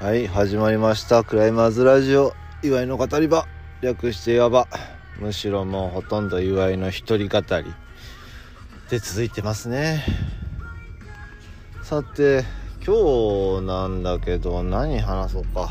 [0.00, 1.24] はい始まりました。
[1.24, 2.32] クライマーズラジオ。
[2.62, 3.46] 祝いの語り場。
[3.80, 4.68] 略していわば。
[5.18, 7.74] むしろもうほとんど祝いの一人語り。
[8.90, 10.04] で続いてますね。
[11.82, 12.44] さて
[12.86, 15.68] 今日なんだけど何話そうか。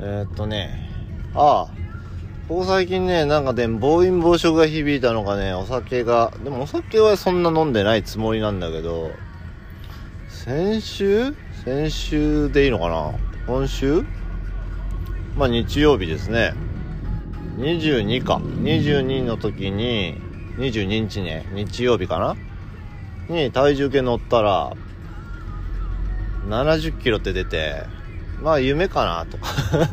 [0.00, 0.90] えー、っとね。
[1.36, 1.82] ああ。
[2.48, 9.12] ここ最近ねなんかね暴飲暴食が響いたのかねお酒がでもお酒はそんな飲んでないつもりなんだけど
[10.28, 11.32] 先週
[11.64, 13.12] 先週でいいのかな？
[13.46, 14.02] 今週？
[15.36, 16.54] まあ日曜日ですね。
[17.58, 18.38] 22か。
[18.38, 20.20] 22の時に
[20.56, 21.46] 22日ね。
[21.52, 22.36] 日曜日かな？
[23.32, 24.72] に体重計乗ったら
[26.48, 27.84] 70キロって出て
[28.42, 29.38] まあ夢かなと。
[29.38, 29.46] か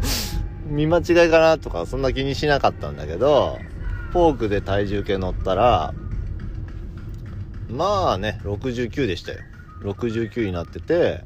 [0.66, 3.60] 見間違いかなとかそんな気にしなかったんだけど
[4.12, 5.94] フォークで体重計乗ったら
[7.70, 9.40] まあね69でしたよ。
[9.84, 11.24] 69になってて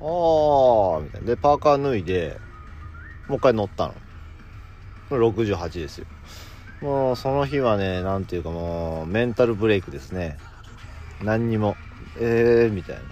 [0.00, 1.26] あーみたいな。
[1.26, 2.40] でパーカー脱いで
[3.28, 3.94] もう一回乗ったの。
[5.10, 6.06] 68ですよ。
[6.80, 10.38] もうその日はね何ていうかもうメンタルブレイクですね。
[11.22, 11.76] 何にも。
[12.18, 13.02] えーみたいな。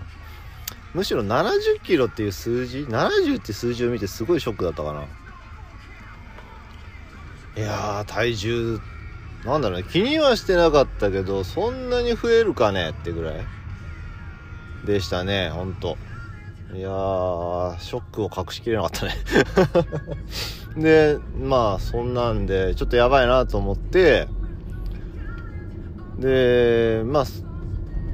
[0.94, 5.05] むしろ70キロっていう数字70って数字を見てすごいショックだったかな。
[7.56, 8.80] いやー体重
[9.44, 9.86] なんだろうね。
[9.90, 13.46] 気にはしてなかったけどそんなに増えるかねってぐらい
[14.86, 15.98] でしたねほんと。
[16.75, 19.14] いやーショックを隠しきれなかったね。
[20.77, 24.27] でまあそんなんでちょっとやばいなと思って
[26.19, 27.25] でまあ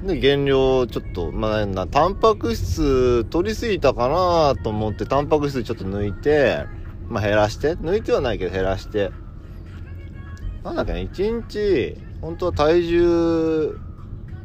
[0.07, 6.67] で減量ちょっとまあなタンパク質取りすぎたかなと思ってタンパク質ちょっと抜いて
[7.09, 9.11] まあ減らして抜いてはないけど減らして。
[10.63, 13.79] なんだっけね1日本当は体重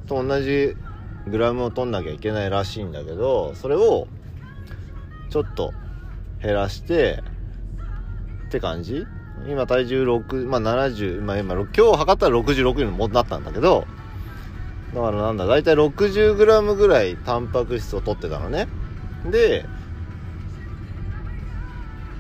[0.08, 0.76] と同じ
[1.28, 4.08] グラムを取んなきゃいけないらしいんだけどそれを
[5.30, 5.74] ちょっと
[6.42, 7.24] 減らして
[8.48, 9.06] って感じ？
[9.48, 13.86] 今体重6まあ70、まあ、今今日測ったら66にもなったんだけど
[14.94, 18.68] だからなんだ大体 60g ぐらいタンパク質を取ってたのね。
[19.30, 19.66] で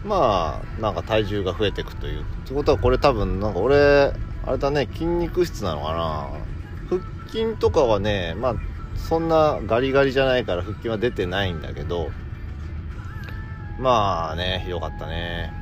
[0.03, 2.21] まあなんか体重が増えていくという。
[2.21, 4.13] ってことはこれ多分なんか俺
[4.45, 6.29] あれだね筋肉質なのかな。
[6.89, 7.01] 腹
[7.31, 8.55] 筋とかはねまあ
[8.95, 12.09] そんなガリガリじゃないから腹筋は出てないんだけど
[13.79, 15.53] まあねよかったね。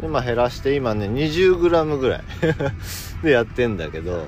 [0.00, 2.22] でまあ減らして今ね 20g ぐらい
[3.22, 4.24] でやってんだけど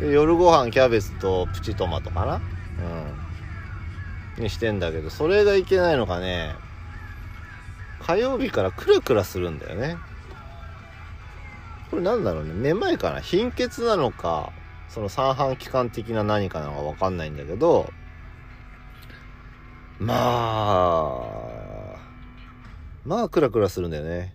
[0.00, 2.40] 夜ご飯キャベツとプチトマトかな？
[4.36, 4.42] うん。
[4.44, 6.54] にしてんだけどそれがいけないのかね
[8.02, 9.96] 火曜日からクラクラするんだよね。
[11.90, 12.52] これなんだろうね。
[12.52, 13.20] めまいかな？
[13.20, 14.52] 貧血なのか
[14.88, 17.90] その三半規管的な何かなのか分かんないんだけど
[19.98, 20.14] ま
[21.94, 21.98] あ
[23.04, 24.34] まあクラクラするんだよね。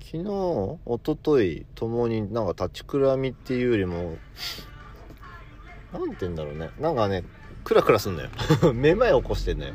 [0.00, 4.18] 昨日一昨日ともになんか立ちくらみっていうよりも
[5.92, 6.70] 何て言うんだろうね。
[6.80, 7.22] なんかね
[7.62, 8.30] クラクラすんだよ。
[8.74, 9.74] めまい起こしてんだよ。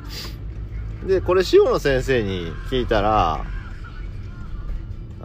[1.08, 3.46] でこれ塩野先生に聞いたら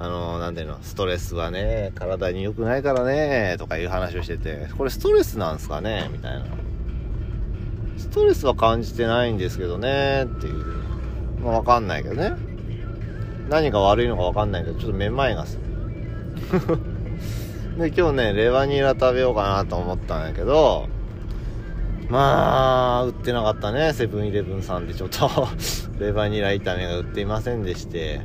[0.03, 6.47] あのなんていうのストレスはね体に良くないからねとかいう話をしててこれストレスなんすかねみたいな。
[7.99, 10.65] ストレスは感じてないんですけどねっていう。
[11.43, 12.33] まあ分かんないけどね。
[13.51, 15.59] 何が悪いのか分かんないけどちょっとめまいがす。
[15.59, 16.79] る
[17.79, 20.89] で今日ねレバニラ食べようかなと思ったんやけど
[22.09, 24.95] まあ売ってなかったねセブンイレブンさんで。
[24.95, 25.29] ちょっと
[26.01, 28.23] レバニラ炒めが売っていませんでして。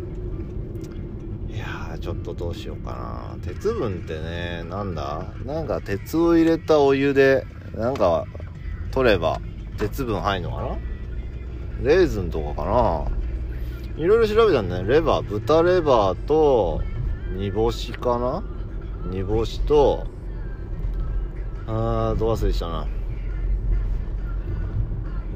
[2.06, 3.44] ちょっとどうしようかな。
[3.44, 5.34] 鉄分ってねなんだ？
[5.44, 8.26] なんか鉄を入れたお湯でなんか
[8.92, 9.42] 取れば
[9.80, 10.78] 鉄分入るのかな？
[11.82, 13.10] レーズンとかか
[13.98, 14.04] な？
[14.04, 14.88] いろいろ調べたんだね。
[14.88, 16.84] レバー豚レバーと
[17.38, 18.44] 煮干しかな？
[19.10, 20.06] 煮干しと
[21.66, 22.88] あーどう忘れしたな。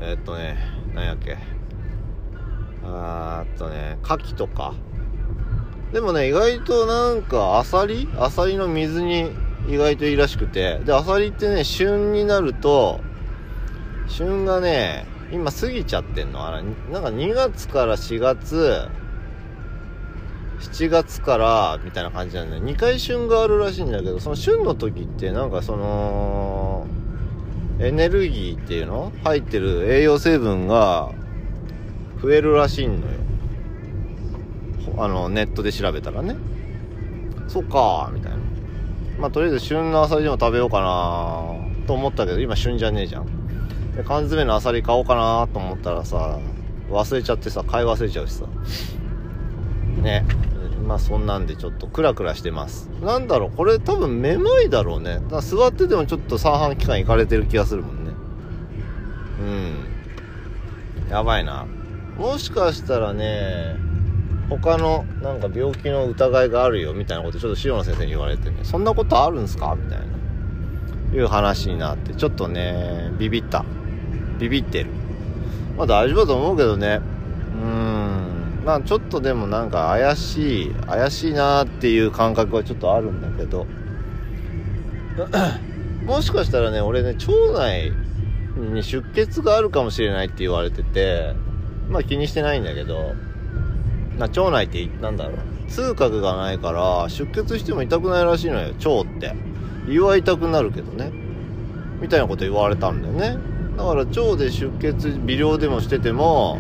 [0.01, 0.55] えー、っとね
[0.93, 1.35] 何やっけ？
[2.83, 4.75] あーっとね牡蠣とか。
[5.93, 8.07] でもね意外となんかアサリ？
[8.17, 9.31] アサリの水に
[9.67, 10.79] 意外といいらしくて。
[10.79, 12.99] でアサリってね旬になると
[14.07, 16.39] 旬がね今過ぎちゃってんの。
[16.39, 18.87] かななんか2月から4月
[20.59, 22.63] 7月からみたいな感じなんだよ。
[22.63, 26.85] 2回旬があるらしいんだけどその旬の時ってなんかその
[27.79, 29.11] エネルギーっていうの？
[29.23, 31.11] 入ってる栄養成分が
[32.21, 33.01] 増えるらしいのよ。
[34.97, 36.35] あのネットで調べたらね。
[37.47, 38.37] そっかみたいな。
[39.19, 43.25] まあとりあえず旬のアサリでも食べようかなと思ったけど今旬じゃねえじゃん。
[43.95, 46.39] で缶詰のアサリ買おうかなと思ったらさ
[46.89, 48.45] 忘れちゃってさ買い忘れちゃうしさ。
[50.01, 50.25] ね。
[50.85, 52.89] まあそんなんでちょっとクラクラしてます。
[53.03, 55.19] なんだろうこれ多分めまいだろうね。
[55.29, 58.11] だ座っててもちょっと三半規管いかれてる気がするもんね。
[59.41, 59.43] う
[61.07, 61.11] ん。
[61.11, 61.67] やばいな。
[62.17, 63.75] もしかしたらね
[64.49, 68.57] 他のなんか病気の疑いがあるよみたいなことちょっと塩野先生に言われてね。
[68.63, 70.05] そんなことあるんすかみたいな。
[71.11, 73.63] いう話になってちょっとねビビった。
[74.39, 74.89] ビビってる。
[75.77, 76.99] まあ大丈夫だと思うけどね。
[77.61, 78.61] うん。
[78.65, 83.67] まあちょっとでもなんか怪しい怪しいなっていう感覚はちょっとあるんだけど。
[86.05, 87.91] もしかしたらね俺ね腸内
[88.57, 91.35] に出血があるかもしれないって言われてて
[91.89, 93.13] まあ気にしてないんだけど。
[94.19, 95.35] な腸内ってなんだろう。
[95.69, 99.33] 痛覚がないから出血しても痛くないらしいのよ腸って。
[99.87, 101.11] 胃は痛くなるけどね。
[102.01, 103.37] みたいなこと言われたんだよね。
[103.77, 106.59] だから腸で出血微量でもしてても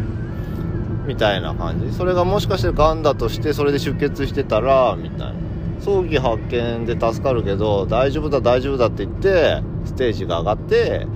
[1.05, 1.93] みたいな感じ。
[1.93, 5.33] それがもしかしてがんだとしてそれで出血してたらみたいな。
[5.81, 11.07] 早期発見で助かるけど大丈夫だ大丈夫だって言ってステージが上がって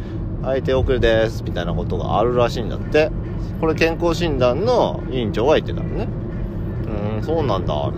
[0.41, 3.11] はい手遅れですみたいなことがあるらしいんだって。
[3.59, 6.07] これ健康診断の委員長が言ってたのね。
[7.23, 7.91] そうなんだ。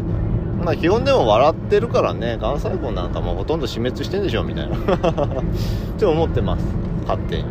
[0.55, 2.37] みたいな基本でも笑ってるからね。
[2.37, 4.75] がん細胞なんかもうほとんど死滅してんでしょみたいな。
[4.77, 4.79] っ
[5.97, 6.65] て思ってます。
[7.01, 7.43] 勝手に。
[7.43, 7.45] う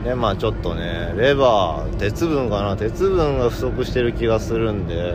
[0.00, 0.04] ん。
[0.04, 2.76] でまあちょっとねレバー鉄分かな。
[2.76, 5.14] 鉄分が不足してる気がするんで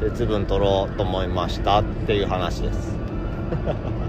[0.00, 2.94] 鉄分取ろうと思いましたっていう話です。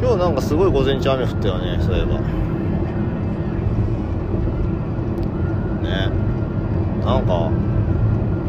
[0.00, 2.18] 今日なんかすごい午前中雨降ったよねそういえば
[5.88, 6.10] ね
[7.04, 7.50] なんか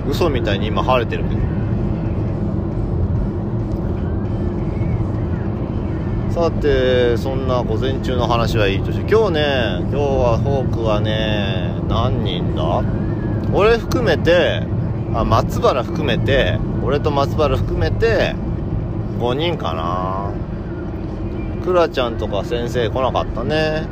[0.10, 1.42] 嘘みたいに今晴れてるけど。
[6.32, 12.84] さてそんな午前中の話はいいとして今日ね今日はフォークはね何人だ？
[13.54, 14.64] 俺含めて
[15.14, 18.36] あ松原含めて俺と松原含めて
[19.20, 20.34] 5人かな。
[21.64, 23.88] クラちゃんとか先生来なかったね。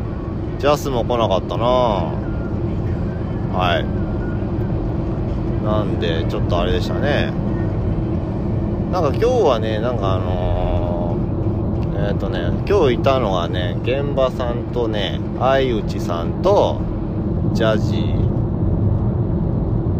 [0.59, 1.65] ジャスも来なかったな。
[3.53, 4.02] はい。
[5.63, 7.31] なんでちょっとあれでしたね。
[8.91, 16.81] なんか今日はねなんかあのー、えっ、ー、とね今日いたのがね現場さんとね相内さんと
[17.53, 18.19] ジャジー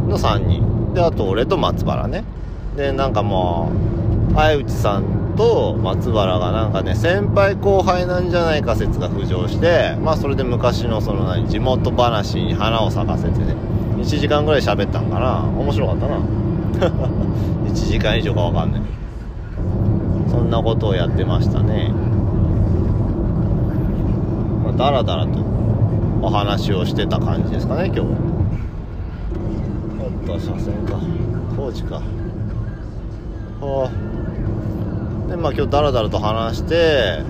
[0.08, 0.94] の3人。
[0.94, 2.24] であと俺と松原ね。
[2.76, 3.72] でなんかも
[4.32, 13.56] う相内さんと松原がなんかね先輩後輩なんじゃないか説が浮上してまあそれで昔のその何地元話に花を咲かせてね
[14.04, 15.40] 1時間ぐらい喋ったんかな。
[15.58, 16.18] 面白かったな。
[17.72, 18.82] 1時間以上か分かんない。
[20.28, 21.90] そんなことをやってましたね。
[24.66, 25.40] まあ、だらだらと
[26.22, 28.02] お話をしてた感じですかね今日。
[28.02, 28.08] は
[30.02, 31.00] おっと車線か
[31.56, 32.02] 工事か。
[33.62, 37.22] はあでまあ今日だらだらと話して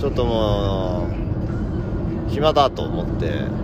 [0.00, 1.06] ちょっとも
[2.28, 3.61] う暇だと思って。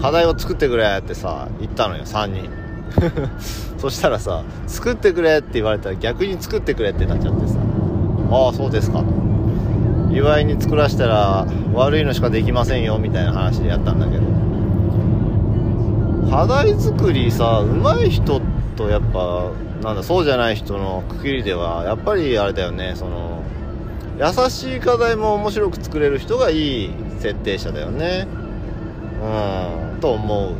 [0.00, 2.50] 課題を作ってくれってさ言ったのよ3人。
[3.78, 7.58] そしたらさ作ってくれって言われたら逆に作ってくれってなっちゃってさ。
[8.30, 9.04] ああそうですかと。
[10.12, 14.22] 祝いに作らせたら悪いのしかできませんよみたいな話でやったんだけど。
[16.30, 18.40] 課題作りさ上手い人
[18.76, 19.50] とやっぱ
[19.82, 23.42] なんだそうじゃない人のくくりではやっぱりあれだよねその
[24.18, 28.28] 優しい課題も面白く作れる人がいい設定者だよね。
[29.22, 29.89] うん。
[30.00, 30.54] と思う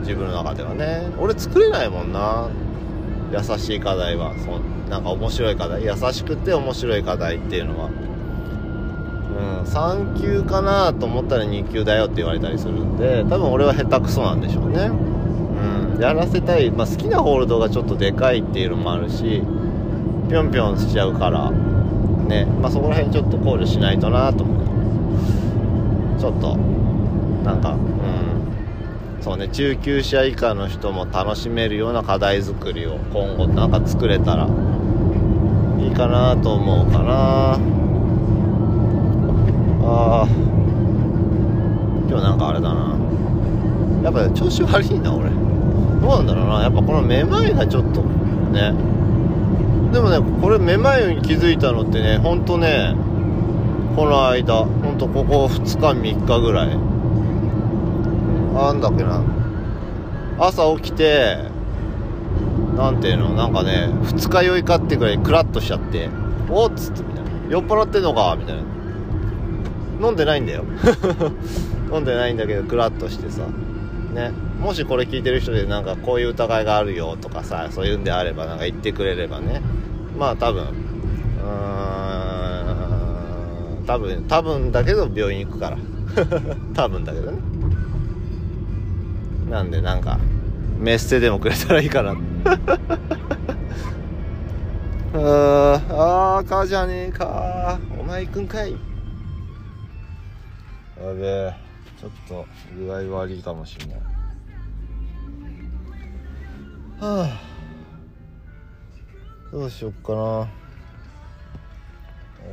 [0.00, 1.08] 自分の中ではね。
[1.18, 2.48] 俺作れないもんな。
[3.32, 4.34] 優しい課題は。
[4.38, 5.84] そなんか面白い課題。
[5.84, 7.86] 優しくて面白い課題っていうのは。
[7.86, 14.90] うん3級かなと思ったら2級だよって言われたりするんで多分俺は下手くそなんでしょうね。
[15.94, 19.42] うんやらせたい、まあ、好きなホールドがちょっとでかいっていうのもあるし
[20.28, 22.44] ぴょんぴょんしちゃうからね。
[22.60, 26.56] まあそこら辺ちょっと考慮しないとなと思ってちょっと
[27.44, 27.76] なんか
[29.22, 34.48] そうね中級者以下の人も楽しめるような課題作りを今後なんか作れたら
[35.78, 37.58] いいかなと思うかな。
[39.84, 40.26] あ
[42.08, 42.96] 今日なんかあれだな。
[44.02, 45.30] やっぱ調子悪いな俺。
[45.30, 46.62] どうなんだろうな。
[46.62, 48.72] やっぱこのめまいがちょっとね。
[49.92, 52.96] でもねこれめまいに気づいたのってねほんとね
[53.94, 56.91] この間ほんとここ2日3日ぐらい
[58.52, 59.22] なんだっけな。
[60.38, 61.36] 朝起きて
[62.76, 66.08] なんていうのなんかね二日酔いかってぐらいクラッとしちゃって
[66.50, 67.30] おっつってみたいな。
[67.48, 68.62] 酔っ払ってんのかみたいな。
[70.08, 70.64] 飲んでないんだよ。
[71.92, 73.42] 飲んでないんだけどクラッとしてさ。
[74.14, 74.32] ね。
[74.60, 79.60] もしこれ聞いてる人でなんかこういう疑いがあるよとかさそういうんであればなんか言ってくれればね。
[80.18, 80.66] まあ多分うん
[83.86, 85.78] 多分多分だけど病院行くから。
[86.74, 87.38] 多分だけどね。
[89.52, 90.18] なんでなんか
[90.78, 92.12] メッセでもくれたらいいかな。
[95.12, 95.20] あー
[95.90, 97.78] あーかじゃねえか。
[98.00, 98.72] お前行くんかい。
[98.72, 98.78] や
[101.12, 101.54] べえ
[102.00, 102.46] ちょっと
[102.78, 103.98] 具合悪いかもしんない。
[106.98, 107.42] はあ
[109.52, 110.18] どうしよっかな。
[110.18, 110.46] よ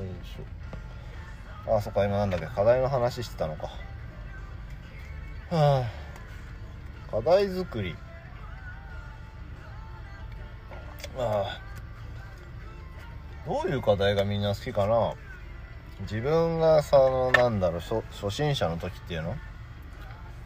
[0.03, 1.73] いしょ。
[1.77, 2.47] あそっか今なんだっけ。
[2.47, 3.69] 課題の話してたのか。
[5.49, 5.98] はあ
[7.11, 7.95] 課題作り。
[11.17, 11.61] ああ。
[13.47, 15.13] どういう課題がみんな好きかな？
[16.01, 19.35] 自分がさのなんだろう初初心者の時っていうの？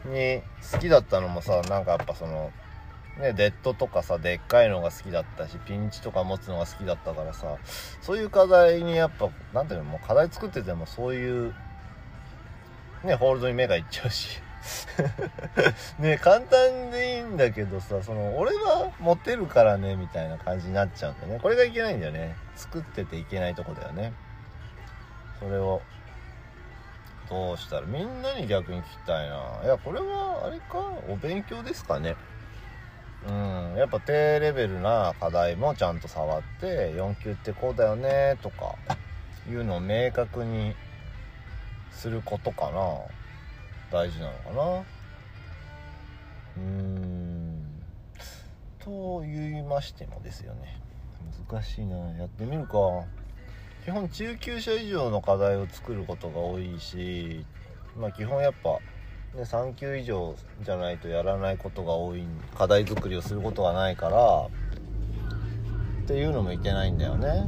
[0.05, 0.41] に
[0.72, 2.51] 好きだったのもさなんかやっぱその
[3.20, 7.58] ねデッドとかさでっかいのが好きだったしピンチとか持つのが好きだったからさ
[8.01, 11.53] そういう課題にやっぱなんていうのもう課題作っててもそういう
[13.03, 14.39] ねホールドに目がいっちゃうし。
[16.00, 21.39] ね簡単でいいんだけどさその俺はモテるからねみたいな感じになっちゃうんだよね。
[21.39, 22.36] これがいけないんだよね。
[22.55, 24.13] 作ってていけないとこだよね。
[25.39, 25.82] それを。
[27.29, 29.62] どうしたらみんなに逆に聞きたいな。
[29.63, 30.77] いやこれはあれか？
[31.10, 32.15] お勉強ですかね。
[33.27, 33.75] うん。
[33.77, 38.75] やっぱ低レベルな課題もちゃんと触って4級ってこうだよねとか
[39.50, 40.75] いうのを明確に
[41.91, 43.23] することかな。
[43.94, 44.80] 大事なのかな。
[46.58, 47.64] うーん。
[48.80, 50.82] と言いましてもですよね。
[51.48, 51.96] 難しいな。
[52.18, 52.72] やってみるか。
[53.86, 57.46] 基本中級者以上の課題を作ることが多いし
[57.98, 58.80] まあ基本やっぱ、
[59.38, 62.24] ね、3級以上じゃないとやらないことが多い
[62.56, 64.48] 課題作りをすることがないから
[66.04, 67.46] っていうのもいけないんだよね。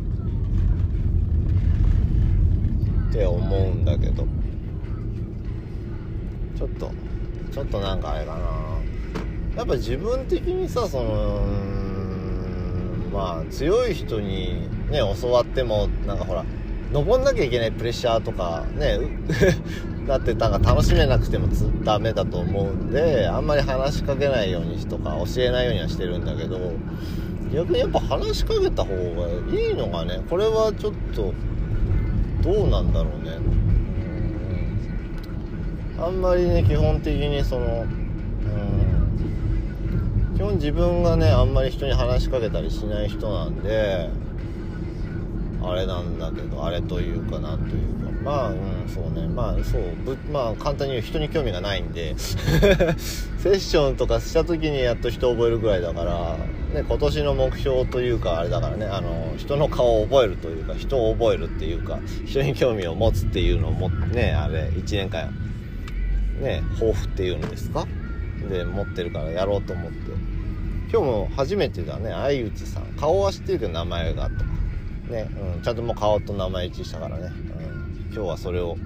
[3.09, 4.44] って思うんだけど。
[6.57, 6.91] ちょっと
[7.51, 8.39] ちょっとなんかあれかな。
[9.57, 11.41] やっぱ自分的にさその
[13.13, 16.43] まあ強い人にね教わってもなんかほら
[16.91, 18.99] 登んなきゃいけないプレッシャーとかね
[20.07, 26.59] だってなんか楽しめなくてもつダメだと思うんであんまり話しかけないようにとか教えないようにはしてるんだけど
[27.53, 28.99] 逆にやっぱ話しかけた方が
[29.57, 30.19] いいのがね。
[30.29, 31.33] これはちょっと
[32.43, 33.37] どうなんだろうね。
[35.97, 38.05] あんまりね基本的にそのうん
[40.35, 44.09] 基本自分がねあんまり人に話しかけたりしない人なんで
[45.61, 48.05] あれなんだけどあれというかなんというか。
[48.23, 49.27] まあうんそうね。
[49.27, 49.83] まあそう。
[50.03, 52.15] ぶまあ簡単に言う人に興味がないんで。
[52.17, 56.37] セッションとかした時にやっと人を覚えるぐらいだから
[56.73, 58.87] ね今年の目標というかあれだからね。
[58.87, 65.29] あの人の顔を覚えるというか人を覚えるっていうか人に興味を持つっていうのをもねあれ1年間
[66.39, 67.87] ね抱負っていうんですか？
[68.49, 69.97] で持ってるからやろうと思って。
[70.91, 72.11] 今日も初めてだね。
[72.11, 72.83] 相内さん。
[72.95, 74.45] 顔は知ってるけど名前がとか。
[75.09, 78.77] ね、うん、ちゃんともう顔と名前一致したからね、うん、今日はそれを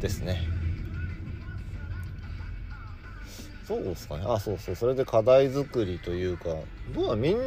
[0.00, 0.40] ですね。
[3.66, 4.24] そうですかね。
[4.26, 4.74] あそうそう。
[4.76, 6.44] それで課題作りというか。
[6.94, 7.42] どうはみんな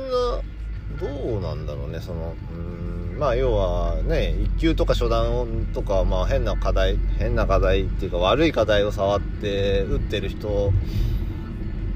[0.97, 10.71] どうなんだろうねそのうんまあ要はね1級とか初段とかまあ変な課題変な課題っていうか悪い課題を触って打ってる人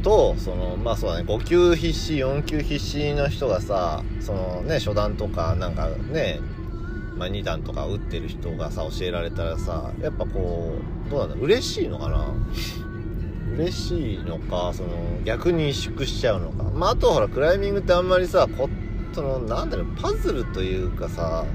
[0.04, 6.40] とそのまあそうだね5級必死4級必死の人がさそのね初段とかなんかね、
[7.16, 10.76] まあ、2段とか打ってる人がさ教えられたらさやっぱこ
[11.08, 12.34] うどうなんだ嬉しいのかな？
[13.56, 14.90] 嬉しいのかその
[15.24, 16.64] 逆に萎縮しちゃうのか。
[16.64, 18.70] まああとほらクライミングってあんまりさこ
[19.14, 21.46] そのなんだろうパズルというかさ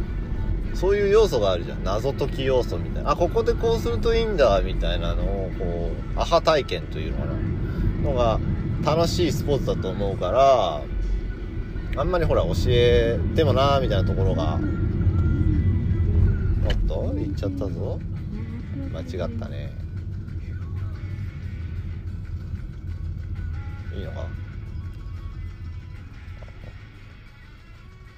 [0.75, 1.83] そういう要素があるじゃん。
[1.83, 3.11] 謎解き要素みたいな。
[3.11, 7.33] あここでこうするといいんだみたいなのをこうアハ体験というのかな。
[8.03, 8.39] のが
[8.85, 10.83] 楽しいスポーツだと思うから
[12.01, 14.61] あんまりほら教えてもなーみたいなところが
[16.65, 17.99] おっと言っちゃったぞ。
[18.93, 19.68] 間違ったね。
[23.99, 24.27] いいのか？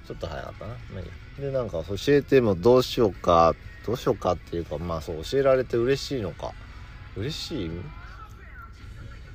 [0.06, 0.74] ちょっと早かったな。
[0.92, 3.54] まあいいで、なんか教えてもどうしようか、
[3.86, 6.52] どうしようかっていうか、まあそう教えられて嬉しいのか。
[7.16, 7.70] 嬉しい？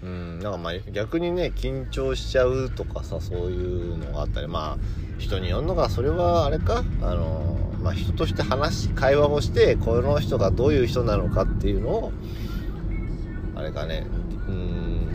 [0.04, 4.78] うん、なんかまあ逆にね、緊張しちゃうとかさ、そういうのがあったり、まあ
[5.18, 12.12] 人によるのが、それはあれか、あの、まあ、人として話会話をしてこの人がどういう人なのかっていうのを
[13.56, 14.08] あれかね。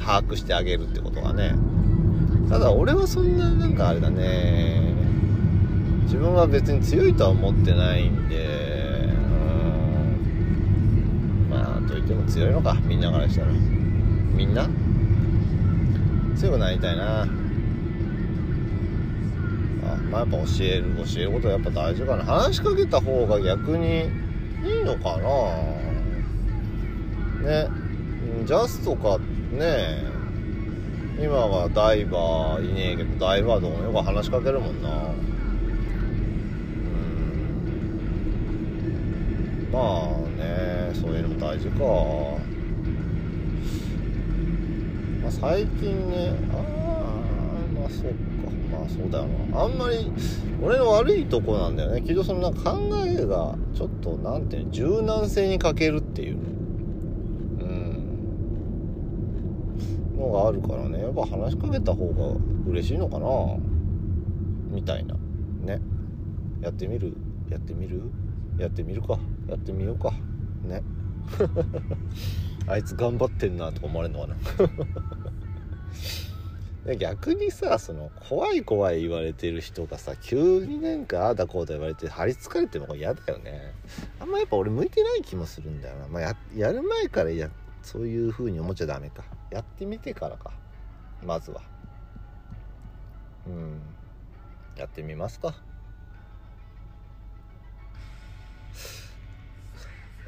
[0.00, 1.54] 把握してあげるってことがね。
[2.48, 4.92] ただ俺はそんななんかあれだね。
[6.04, 8.36] 自分は別に強いとは思ってないんで
[11.46, 11.50] うん。
[11.50, 12.74] まあといっても強いのか。
[12.84, 13.52] みんなからしたら。
[13.52, 14.68] みんな？
[16.36, 17.22] 強くなりたいな。
[17.22, 17.26] あ
[20.10, 20.84] まあやっぱ教える。
[21.04, 22.24] 教えることはやっぱ大事かな。
[22.24, 24.06] 話しかけた方が逆に
[24.64, 25.28] いいのかな。
[27.48, 27.68] ね。
[28.44, 30.10] ジャスとかってね
[31.18, 34.88] 今はダイバーいねえけどダイバーとかもよく話しかけるもんな。
[34.88, 34.92] う
[39.68, 39.70] ん。
[39.70, 41.84] まあねそういうのも大事か。
[45.22, 46.60] まあ最近ねああ
[47.78, 48.14] まあそっか。
[48.72, 49.60] まあそうだよな。
[49.62, 50.10] あんまり
[50.62, 52.00] 俺の悪いとこなんだよね。
[52.00, 56.38] きっとその考えがちょっとなんていうの柔軟性に欠けるっていうう
[57.64, 58.00] ん
[60.20, 61.00] のがあるからね。
[61.00, 62.36] やっぱ話しかけた方が
[62.70, 63.26] 嬉しいのかな。
[64.70, 65.14] みたいな。
[65.62, 65.80] ね。
[66.60, 67.14] やってみる？
[67.48, 68.02] やってみる？
[68.58, 69.18] やってみるか。
[69.48, 70.12] やってみようか。
[70.62, 70.82] ね。
[72.68, 74.36] あいつ頑張ってんなとか思われるのかな。
[76.96, 83.74] 逆にさその怖い怖い言われてる人がさ急になんかああだこうだ言われて張り付かれても嫌だよね。
[84.18, 86.08] あんまやっぱ俺向いてない気もするんだよな。
[86.08, 87.50] まあややる前からや
[87.82, 89.24] そういう風に思っちゃダメか。
[89.50, 90.52] やってみてからか。
[91.24, 91.62] まずは。
[93.46, 93.80] うん。
[94.76, 95.54] やってみますか。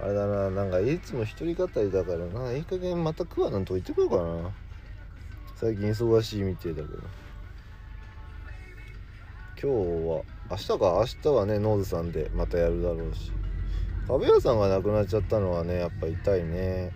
[0.01, 0.51] あれだな。
[0.51, 2.53] なんかいつも一人語りだからな。
[2.53, 4.51] いい加減またクワなんと言ってこようかな。
[5.55, 6.99] 最近忙しいみてえだけど。
[9.63, 10.77] 今日は明日か？
[10.81, 13.31] 明日はねノーズさんでまたやるだろうし。
[14.09, 16.91] 壁屋さんが亡くなっちゃったのはねやっぱ痛いね。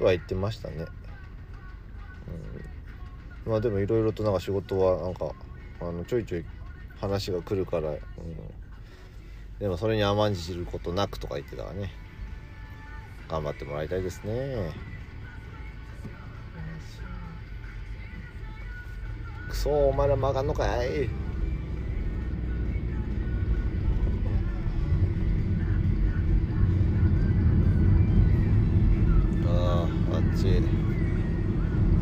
[0.00, 0.86] とは言ってましたね、
[3.46, 5.32] うん、まあでもいろいろとなんか仕事はなんか
[5.78, 6.44] あのちょいちょい
[6.98, 7.98] 話が来るから、うん、
[9.58, 11.92] でもそれに甘んじることなくとか言ってたからね。
[13.28, 14.72] 頑張ってもらいたいですね。
[19.48, 21.08] クソお前ら曲がんのかい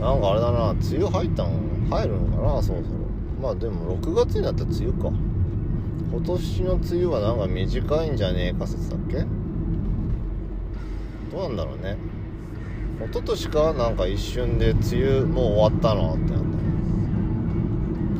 [0.01, 1.51] なんかあれだな梅雨入ったの？
[1.91, 2.63] 入るのかな？
[2.63, 2.99] そろそろ。
[3.43, 5.11] まあでも6月になったら梅雨か。
[6.11, 9.25] 今年の梅雨はなんか短いんじゃねえか説だっけ？
[11.31, 11.97] どうなんだろうね。
[13.01, 13.73] 一昨年か？
[13.75, 16.43] なんか一瞬で梅雨もう終わったなってなっ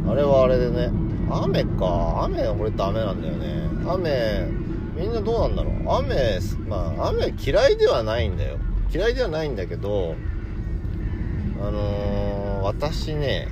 [0.05, 0.13] た。
[0.13, 0.91] あれはあれでね。
[1.31, 2.25] 雨か。
[2.25, 3.69] 雨俺ダメなんだよね。
[3.87, 4.49] 雨
[4.97, 5.75] みんなどうなんだろう？
[6.01, 8.59] 雨まあ雨嫌いではないんだよ。
[8.93, 10.15] 嫌いではないんだけど
[11.61, 13.49] あのー、私ね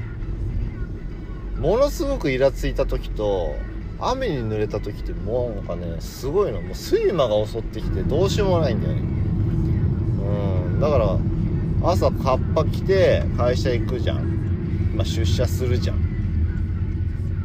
[1.59, 3.57] ものすごくイラついた時と
[3.99, 6.61] 雨に濡れた時ってもうなんかねすごいの。
[6.61, 9.01] もう睡魔が襲ってきてどうしようもないんだよね。
[9.01, 10.81] うん。
[10.81, 11.19] だから
[11.83, 15.97] 朝カッパ着て会社行くじゃん、まあ、出社するじゃん。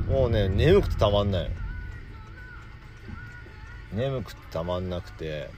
[0.10, 1.56] もうね眠くてたまんないの。
[3.94, 5.50] 眠くてたまんなくて。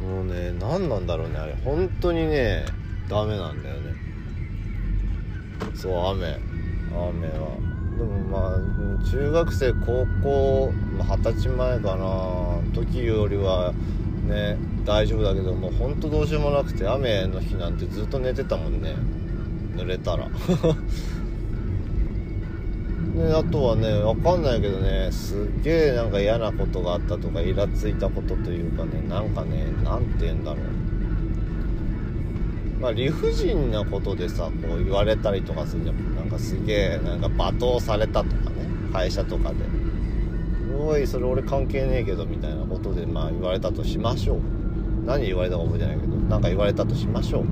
[0.00, 1.56] もうね何なんだろうねあれ。
[1.64, 2.64] 本当にね
[3.08, 3.94] ダメなんだよね。
[5.74, 6.38] そう雨。
[6.90, 7.56] 雨は。
[7.98, 12.60] でもまあ中学生高校二十、歳前かな。
[12.74, 13.74] 時よりは
[14.28, 18.96] ね大丈夫だけどもうほんとどうしようもなくて雨の日なんてずっと寝てたもんね。
[19.74, 20.28] 濡れたら。
[23.18, 30.64] であとはね分かんないけどねすっげえなんか嫌なことがあったとかイラついたことというかねなんかね何て言うんだろう。
[32.80, 36.14] まあ理不尽なことでさこう言われたりとかするじゃん。
[36.14, 39.56] なんかすげえなんか罵倒されたとかね会社とかで。
[40.80, 44.40] おいそれ俺関係ねえけどみたいなことでまあ言われたとしましょう。
[45.04, 47.44] 何言われたか覚えてないけどなんか言われたとしましょう。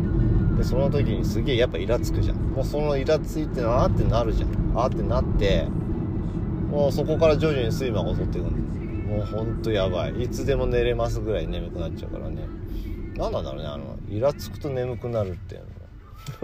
[0.57, 2.37] でその時にすげえやっぱイラつくじゃん。
[2.37, 4.51] もうそのイラついてあーってなるじゃん。
[4.75, 5.65] あーってなって
[6.71, 10.23] もうそこから徐々に睡魔が襲ってくるもうほんとやばい。
[10.23, 12.43] いつでも寝れますぐらい眠くなっちゃうからね。
[13.17, 15.69] 何なんだろうねあのイラつくと眠くなるっていうの。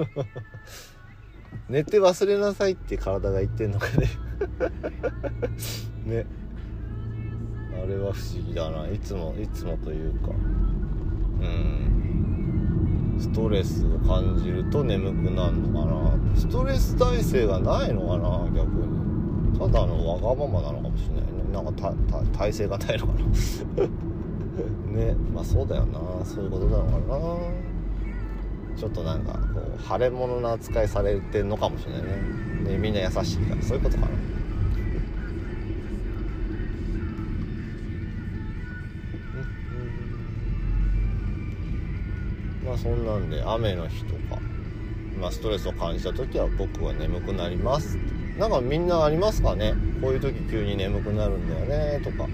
[1.68, 4.08] 寝て忘れなさいって体が言ってんのかね。
[6.04, 6.26] ね。
[7.82, 8.88] あれは不思議だな。
[8.88, 10.28] いつもいつもというか。
[10.28, 12.11] うん。
[13.22, 16.36] ストレスを感じると眠くなるのかな。
[16.36, 19.56] ストレス耐性がないのかな逆に。
[19.56, 21.52] ただのわがままなのかもしれないね。
[21.52, 23.20] なんかた体勢がないのかな。
[24.98, 25.14] ね。
[25.32, 26.00] まあそうだよな。
[26.24, 28.76] そういうことなのかな。
[28.76, 32.72] ちょっとなんかこう腫れ物の扱いされてんのかもしれないね。
[32.72, 33.62] ねみんな優しいから。
[33.62, 34.08] そういうことかな。
[42.72, 44.40] まあそんなんで雨の日とか、
[45.20, 47.98] まあ、ストレスを感じた時は僕は眠くなります。
[48.38, 49.74] なんかみんなありますかね？
[50.00, 52.26] こういう時急に眠くなるんだよねとか。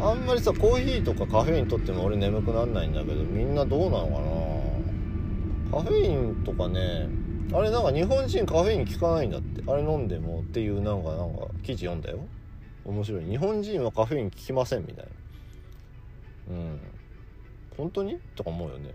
[0.00, 4.06] あんまりさコーヒーとかカフェインとっても俺眠くなんないんだけどみんなどうなの
[5.72, 5.82] かな？
[5.82, 7.08] カフェインとかね
[7.52, 9.64] あれなんか日本人カフェイン効かないんだって。
[9.66, 12.20] あれ飲んでもっていうなんかなんか記事読んだよ。
[12.84, 13.24] 面白い。
[13.24, 15.06] 日本人はカフェイン効きませんみたい
[16.48, 16.56] な。
[16.56, 16.80] うん。
[17.76, 18.18] 本当に？
[18.36, 18.94] とか思うよね。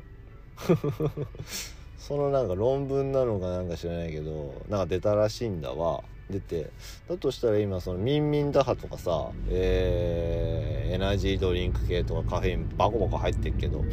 [1.98, 6.04] そのなんか論文なのかなんか知らないけどなんか出たらしいんだわ。
[6.30, 6.70] 出て
[7.08, 13.84] だとしたら今そのミンミン打破とかさ、えー、エナジードリンク系とかカフェインバコバコ入ってるけど。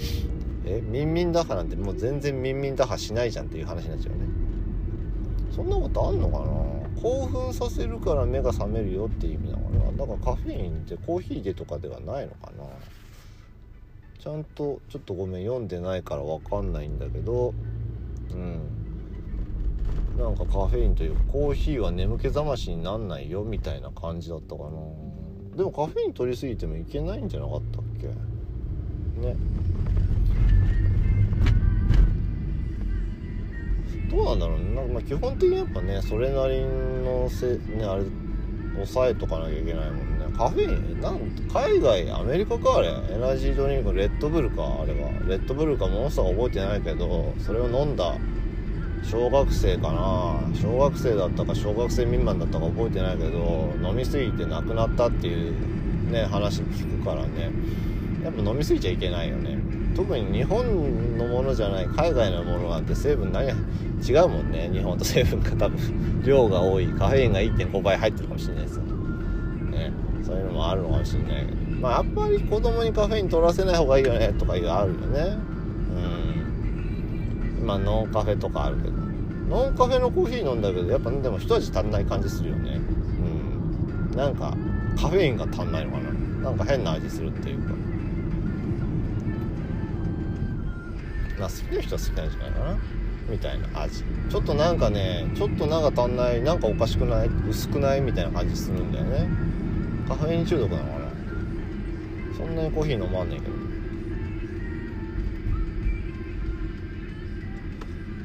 [0.67, 4.29] えミンミン打破なんてもう全然ミンミン打破しないじゃんっていう話になっちゃうよね。
[5.55, 7.03] そんなことあんのかな？
[7.03, 9.93] 興奮させるから目が覚めるよっていう意味なのかな？
[9.93, 12.65] だからカフェインってコーヒーでとかではないのかな？
[14.25, 17.53] ちゃんとちょっとごめん読んでないから分かんないんだけど
[18.31, 18.59] うん。
[20.19, 24.71] なんかカフェインというかコーヒーは眠気覚ましになんないよみたいな感じだったかな。
[25.59, 28.07] でもカフェイン取りすぎてもいけないんじゃなかったっけ？
[28.07, 29.37] ね。
[34.11, 34.75] どうなんだろうね。
[34.75, 38.05] なんかまあ基本的にやっぱねそれなりのせねあれ
[38.77, 40.14] 抑えとかなきゃいけないもんね。
[40.37, 41.21] カフェインなん
[41.53, 42.89] 海外アメリカかあれ。
[42.89, 45.11] エナジードリンクレッドブルかあれは。
[45.29, 48.15] レッドブルかモンスター覚えてないけどそれを飲んだ
[49.03, 50.41] 小学生かな。
[50.61, 57.51] 小学生だったか小学生未満だったか覚えてないけど飲みすぎて亡くなったっていうね話聞くからね。
[58.25, 59.59] やっぱ飲みすぎちゃいけないよね。
[59.95, 63.53] 特に日本のものじゃない海外のものなんて成分何違
[64.25, 64.69] うもんね。
[64.73, 66.89] 日本と成分が多分量が多い。
[66.89, 68.83] カフェインが1.5倍入ってるかもしれないですよ。
[70.25, 71.77] そういうのもあるのかもしれないけど。
[71.81, 75.37] まあやっぱり子供にカフェイン取らせない方がいいよねとかいうあるよね。
[75.97, 76.01] う
[77.59, 77.59] ん。
[77.61, 78.95] 今ノンカフェとかあるけど。
[79.49, 82.81] ノンカフェのコーヒー飲んだけどやっぱでも一味足んない感じするよね。
[84.11, 84.17] うん。
[84.17, 84.57] なんか
[84.99, 86.11] カフェインが足んないのかな。
[86.45, 87.75] なんか変な味するっていうか。
[91.39, 92.77] まあ好きな人は好きなんじゃないかな。
[93.29, 94.05] みたいな味。
[94.31, 99.29] ちょっとなんかねちょっとなんか足んないなんかおかしくない薄くないみたいな感じするんだよね。
[100.07, 101.13] カフェイン中毒なのかな？
[102.37, 103.55] そんなにコーヒー飲まんねんけど。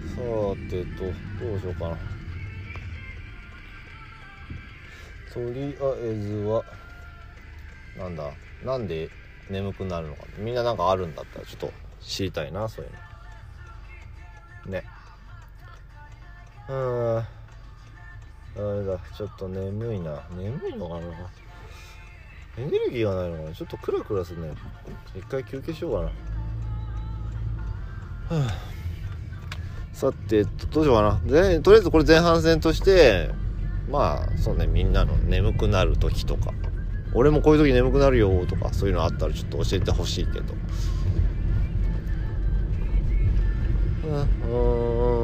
[0.03, 0.15] さ
[0.67, 1.97] てとどうしようかな。
[5.31, 6.65] とりあえずは
[7.95, 8.33] なんだ？
[8.63, 9.09] なんで
[9.49, 10.25] 眠くなるのか。
[10.37, 12.91] みんななんかあるんだったらちょっと知りたいなそういう
[14.65, 14.71] の。
[14.73, 14.83] ね。
[16.67, 17.17] うん。
[17.17, 17.25] あ
[18.55, 20.23] れだちょっと眠いな。
[20.35, 21.29] 眠いのかな？
[22.59, 23.55] エネルギーがないのかな。
[23.55, 24.53] ちょっとクラクラするね。
[25.15, 26.11] 一回休憩しようか
[28.37, 28.51] な。
[29.93, 31.19] さてどうしようかな。
[31.25, 33.31] でとりあえずこれ前半戦として
[33.89, 36.53] まあそうねみんなの眠くなる時とか。
[37.15, 40.53] 俺もこういう時眠くなるよとかそういうのあったらちょっと教えてほしいけど。
[44.03, 45.18] うん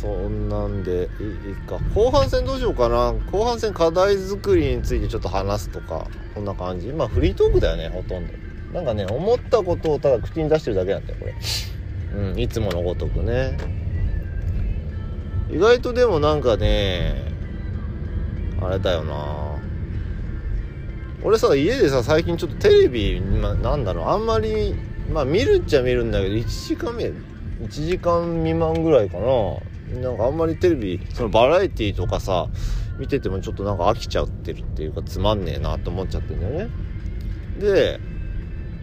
[0.00, 1.08] そんなんで
[1.46, 8.32] いいか後半戦どうしようかな後半戦課題作りについてちょっと話すとかこんな感じまあフリートークだよねほとんど
[8.72, 11.34] なんかね思ったことをただ口に出してるだけなんだよこれ
[12.16, 13.56] うんいつものごとくね
[15.50, 17.32] 意外とでもなんかね
[18.60, 19.54] あれだよな
[21.22, 24.74] 俺さ家でさ最近ちょっとテレビ、ま、なんだろうあんまり
[25.12, 29.24] まあ見るっちゃ見るんだけど1時間目1時間未満ぐらいかな
[30.00, 32.48] なんかあんまりテレビそのバラエティーとかさ
[32.98, 36.70] 見ててもちょっとなんか飽きちゃってるっていうかつまんねえなって思っちゃってんだよね。
[37.58, 38.00] で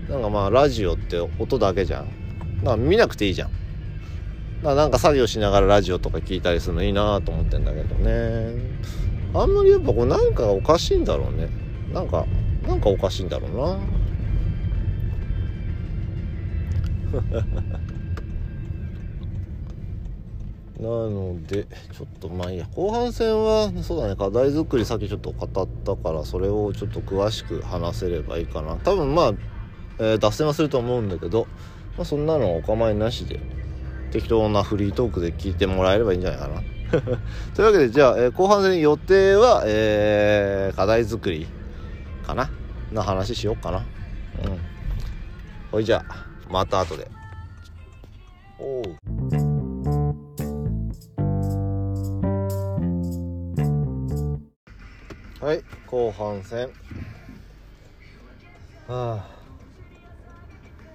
[0.09, 2.63] なんかまあラジオって音だけじゃん。
[2.63, 3.51] だか見なくていいじゃん。
[4.63, 8.55] だなんか作業しながらラジオとか聞いたりするのいいなと思ってんだけどね。
[9.33, 11.49] あんまりやっぱこうなんかおかしいんだろうね。
[11.93, 12.25] なんか
[12.67, 13.79] なんかおかしいんだろうな。
[20.81, 28.77] なのでちょっとまあいいや後半戦はそうだね課題作りさっきちょっと語ったからそれをちょっと詳しく話せればいいかな。
[28.77, 29.33] 多分まあ、
[29.99, 31.47] えー、脱線はすると思うんだけど、
[31.97, 33.39] まあ、そんなのお構いなしで
[34.11, 36.63] 適当なフリートークで聞いてもらえればいいんじゃないかな。
[37.53, 41.45] というわけでじゃあ、えー後半戦予定は、えー課題作り
[42.25, 42.49] かな
[42.91, 43.77] の話しようかな。
[43.77, 43.83] うん。
[45.71, 47.07] ほいじゃあまた後で。
[48.57, 49.10] おう。
[55.41, 56.69] はい後半戦。
[58.87, 59.25] はあ。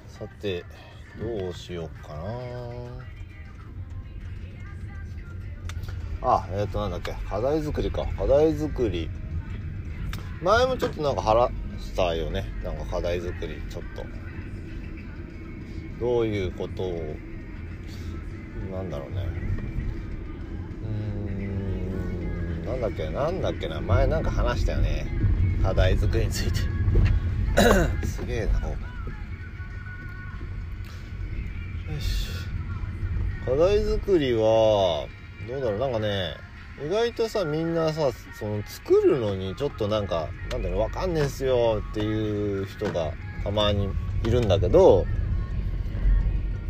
[0.06, 0.64] さて
[1.18, 2.20] どうしようかな。
[6.22, 7.12] あえっ、ー、となんだっけ。
[7.28, 8.06] 課題作りか。
[8.16, 9.10] 課題作り。
[10.40, 12.46] 前もちょっとなんか話したよね。
[12.62, 14.06] なんか課題作りちょっと。
[15.98, 17.16] どういうことを
[18.70, 19.65] なんだろうね。
[22.66, 25.06] なんだっけなんだっけな前なんか話したよね。
[25.62, 26.60] 課題作りについて。
[28.06, 28.74] すげえなこ
[31.88, 32.26] うよし。
[33.44, 35.06] 課題作りは
[35.48, 36.34] どうだろうなんかね
[36.84, 43.12] 意外とさみんなさその作るのにちょっとなんかなんだろうわかんねえっすよっていう人が
[43.44, 43.88] たまに
[44.24, 45.06] いるんだけど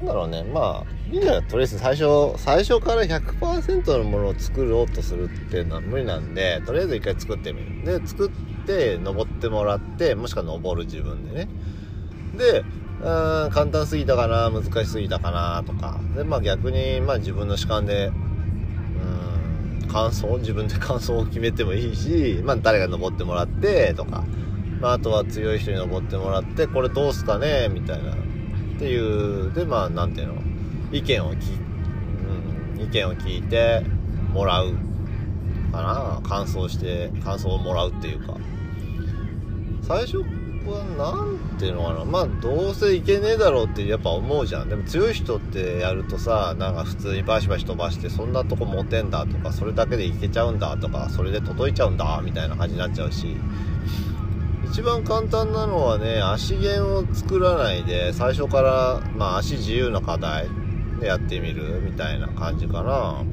[0.07, 0.43] だろうね。
[0.45, 8.01] まあいいんだよとりあえず最初最初から100%のものを作ろうとするっていうのは無理なんでとりあえず一回作ってみる。
[8.01, 8.31] で作っ
[8.67, 11.49] て登ってもらってもしくは登る自分でね。
[12.37, 12.65] で
[13.01, 16.01] うん簡単すぎたかな難しすぎたかなとか。
[16.17, 18.11] でまあ逆にまあ自分の主観で
[19.83, 24.25] うん感想自分で感想を決めてもいいしまあ誰が登ってもらってとか。
[24.79, 28.13] まあ、あとは強い人に登ってもらってこれどうすかねみたいな。
[28.77, 30.35] っていうでまあなんていうの
[30.93, 31.59] 意見を聞,、
[32.77, 33.83] うん、意見を聞いて
[34.33, 34.75] もらう
[35.73, 36.21] かな。
[36.23, 38.37] 感想して感想をもらうっていうか。
[39.83, 42.05] 最初はなんていうのかな。
[42.05, 44.69] まあどうせいけねえだろうってやっぱ思うじゃん。
[44.69, 53.37] でも強い人ってやるとさなんか普通にバシバシ飛ばしてそんなとこ持てんだとかそれだけでいけちゃうんだとかそれで届いちゃうんだみたいな感じになっちゃうし。
[54.71, 60.49] 一番簡単なのはね足弦を作らないで最初から、まあ、足自由な課題
[61.01, 63.25] でやってみるみたいな感じかな。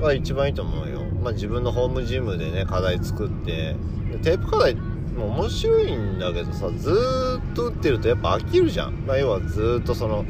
[0.00, 3.76] が一番いいと思うよ、まあ、自分のホームジムでね課題作って。
[4.10, 10.24] でテープ課題も面白いんだけどさずーっと打ってるとやっぱ飽きるじゃん、まあ、要はずーっとその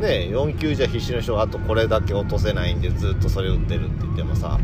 [0.00, 4.58] ね4球じゃ必死の人があとこれだけ落とせないんでずっとそれ打ってるって言ってもさ。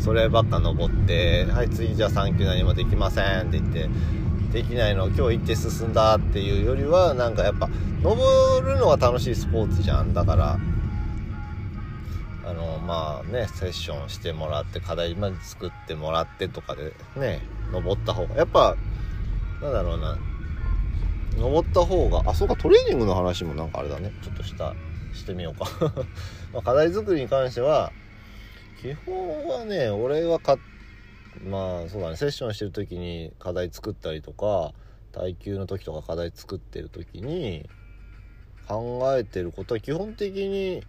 [0.00, 3.88] そればっか登って「はい次じゃあ3級何もできません」って言って
[4.52, 7.68] できないの今日行って進んだっていうよりはなんかやっぱ
[8.02, 10.12] 登るのが楽しいスポーツじゃん。
[10.12, 10.58] だから
[12.44, 18.76] あのまあねセッションしてもらって課題まで作ってもらってとかでね登った方がやっぱ
[19.62, 20.18] なんだろうな
[21.36, 24.12] 登った方があそうかトレーニングの話もなんかあれだね。
[24.22, 24.74] ちょっとした
[25.12, 25.66] してみようか。
[26.52, 27.92] ま課題作りに関しては
[28.80, 30.56] 基本はね俺はか
[31.44, 34.72] まあそうだねセッションしてる時に課題作ったりとか
[35.12, 37.68] 耐久の時とか課題作ってる時に
[38.66, 40.82] 考えてることは基本的に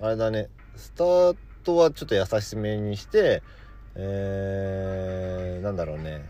[0.00, 3.42] あれだねスタートはちょっと優しめにして
[3.96, 6.24] えー、なんだろうね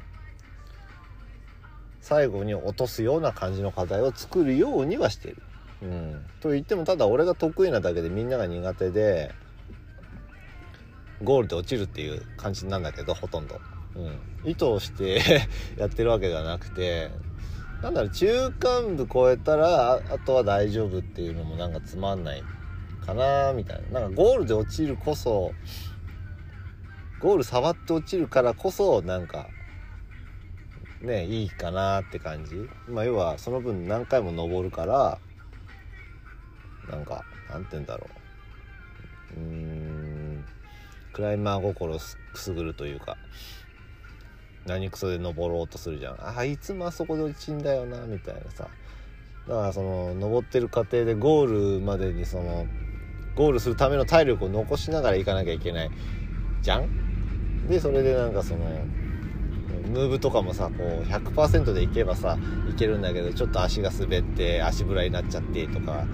[2.01, 5.42] 最後に落とすような感じの課題を作るようにはしてる。
[5.83, 9.35] うん、と言ってもただ俺が得意なだけでみんなが苦手で
[11.22, 13.61] ゴールで落ちるっていう感じなんだけどほとんど、
[13.94, 15.48] うん、意図して
[15.79, 17.11] やってるわけではなくて
[17.83, 22.42] なんだろう中間部超えたらあとは大丈夫っていうのもなんかつまんない
[23.05, 24.00] かなみたいな。
[24.00, 25.52] なんかゴールで落ちるこそ
[27.20, 29.46] ゴール触って落ちるからこそなんか
[31.00, 32.68] ねいいかなって感じ。
[32.88, 35.18] まあ要はその分何回も登るから
[36.90, 38.07] なんかなんて言うんだろ
[39.37, 39.40] う。
[39.40, 40.06] うん。
[41.16, 43.16] クライマー心すくすぐるというか
[44.66, 46.18] 何クソで登ろうとするじゃん。
[46.20, 48.68] あいつもあそこで落ちんだよなみたいなさ。
[49.48, 52.66] だからその登ってる過程でゴールまでにその
[53.35, 55.90] ゴールするための体力を残しながら行かなきゃいけない
[56.61, 57.66] じゃん。
[57.66, 58.66] でそれでなんかその
[59.88, 62.37] ムーブとかもさこう100%でいけばさ
[62.68, 66.05] いけるんだけどちょっと足が滑って足ぶらになっちゃってとか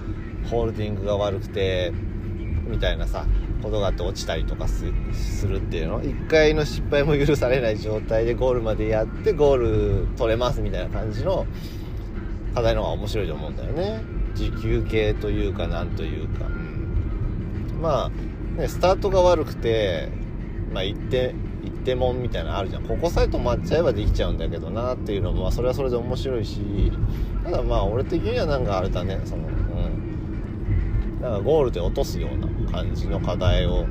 [0.49, 1.91] ホールディングが悪くて
[2.65, 3.25] みたいなさ。
[3.63, 4.85] ことがあって落ちたりとかす
[5.47, 6.01] るっていうの。
[6.01, 9.57] 1回の失敗も許されない状態でゴールまでやってゴー
[10.03, 11.47] ル取れますみたいな感じの
[12.53, 14.03] 課題の方が面白いと思うんだよね。
[14.35, 18.11] 持久系というかなんというか、うん、ま
[18.57, 20.09] あねスタートが悪くて
[20.71, 22.83] まあ一手一手もんみたいなのあるじゃん。
[22.83, 26.91] ここさえ止まっちゃえばできちゃうんだけどなっていうのもまあそれはそれで面白いし。
[27.43, 29.19] ただまあ俺的にはなんかあれだね。
[29.25, 29.43] その
[31.23, 33.87] うんなんかゴールで落とすような感じの課題を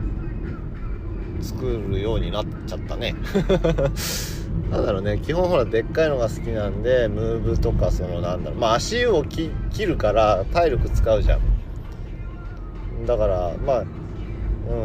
[1.40, 3.14] 作るようになっちゃったね。
[4.70, 5.18] なんだろうね。
[5.18, 8.58] 基本ほらでっかいのが好きなんでムーブとかそのなんだろう。
[8.58, 9.50] まあ足を切
[9.86, 13.06] るから体力使うじゃん。
[13.06, 13.84] だからまあ、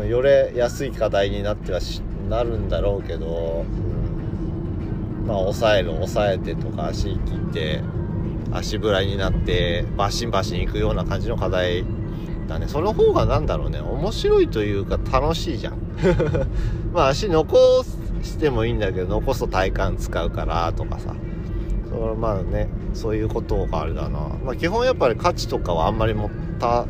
[0.02, 1.80] うん、よれ安い課題になっては
[2.30, 3.66] なるんだろうけど、
[5.22, 7.82] うん、まあ抑える抑えてとか足切って
[8.54, 11.84] 足ぶらになってバシンバシンいくような感じの課題
[12.48, 12.68] だね。
[12.68, 13.80] その方がなんだろうね。
[13.80, 15.78] 面白いというか楽しいじゃん。
[16.94, 17.58] まあ足残
[18.24, 21.14] してもいいんだけど残すと体幹使うからとかさ。
[21.90, 24.20] そまあねそういうことがあれだな。
[24.44, 26.30] まあ基本やっぱり価値とかはあんまり持っ
[26.60, 26.86] た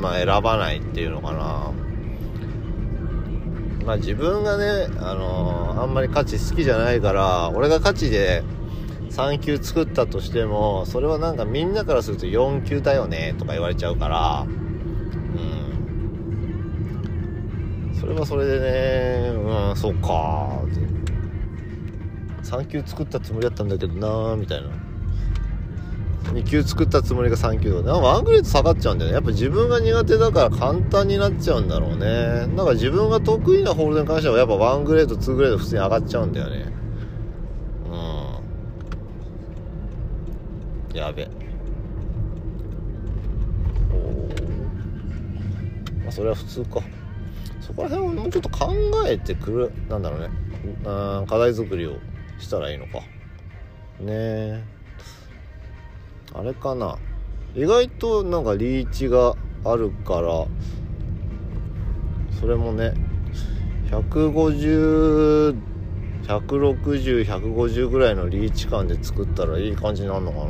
[0.00, 1.72] まあ選ばないっていうのかな。
[3.84, 8.42] まあ自分がねあのー、あんまり価値好きじゃないから俺が価値で
[9.10, 14.46] 3級作ったとしてもそれはなんかみんなからすると4級だよねとか言われちゃうから。
[17.98, 20.62] それはそれでねうんそうか。
[20.64, 20.80] って
[22.46, 24.68] 3級作ったつもりだったんだけどなーみたいな。
[26.32, 29.14] 2級作ったつもりが3級とかワングレード下がっちゃうんだよね。
[29.14, 32.46] やっぱ自分が苦手だから簡単になっちゃうんだろうね。
[32.54, 36.72] だから自分が得意なホールドに関してはやっぱ1グレード2グレード普通に上がっちゃうんだよね。
[40.90, 40.96] うん。
[40.96, 41.28] やべ。
[43.90, 44.28] おお
[46.02, 46.82] まあそれは普通か。
[47.68, 48.72] そこら辺をもうちょっと考
[49.06, 50.30] えてくるなんだろうね。
[50.84, 51.98] うん課題作りを
[52.38, 53.00] したらいいのか。
[54.00, 54.64] ねえ。
[56.34, 56.96] あれかな。
[57.54, 59.34] 意外となんかリーチが
[59.66, 60.46] あるから
[62.40, 62.94] それもね
[63.90, 65.54] 150
[66.22, 70.44] 160,150ぐらいのリーチ感で作ったらいい感じになるのかな。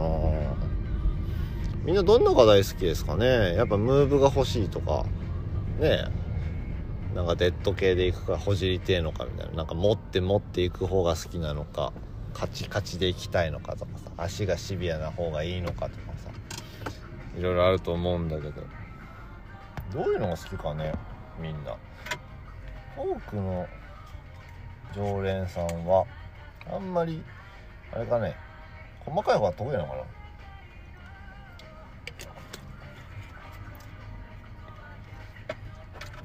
[1.84, 3.56] みんなどんな課題好きですかね。
[3.56, 5.04] やっぱムーブが欲しいとか。
[5.80, 6.17] ね
[7.18, 9.56] なんかデッド系でいくかほじりてえのかみたいな。
[9.56, 11.92] なんか持って持っていく方が好きなのか
[12.32, 14.12] カチカチでいきたいのかとかさ。
[14.16, 16.30] 足がシビアな方がいいのかとかさ。
[17.36, 18.62] いろいろあると思うんだけど。
[19.92, 20.92] どういうのが好きかね
[21.40, 21.74] みんな。
[22.96, 23.66] 多くの
[24.94, 26.06] 常連さんは
[26.72, 27.24] あんまり
[27.92, 28.36] あれかね
[29.00, 30.02] 細かい方が得意なのかな。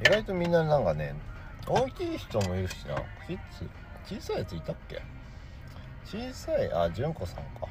[0.01, 1.15] 意外とみんななんかね
[1.67, 2.95] 大きい人もいるしな。
[3.27, 3.69] キッズ
[4.19, 5.01] 小さいやついたっけ？
[6.05, 7.67] 小さいあ純子さんか。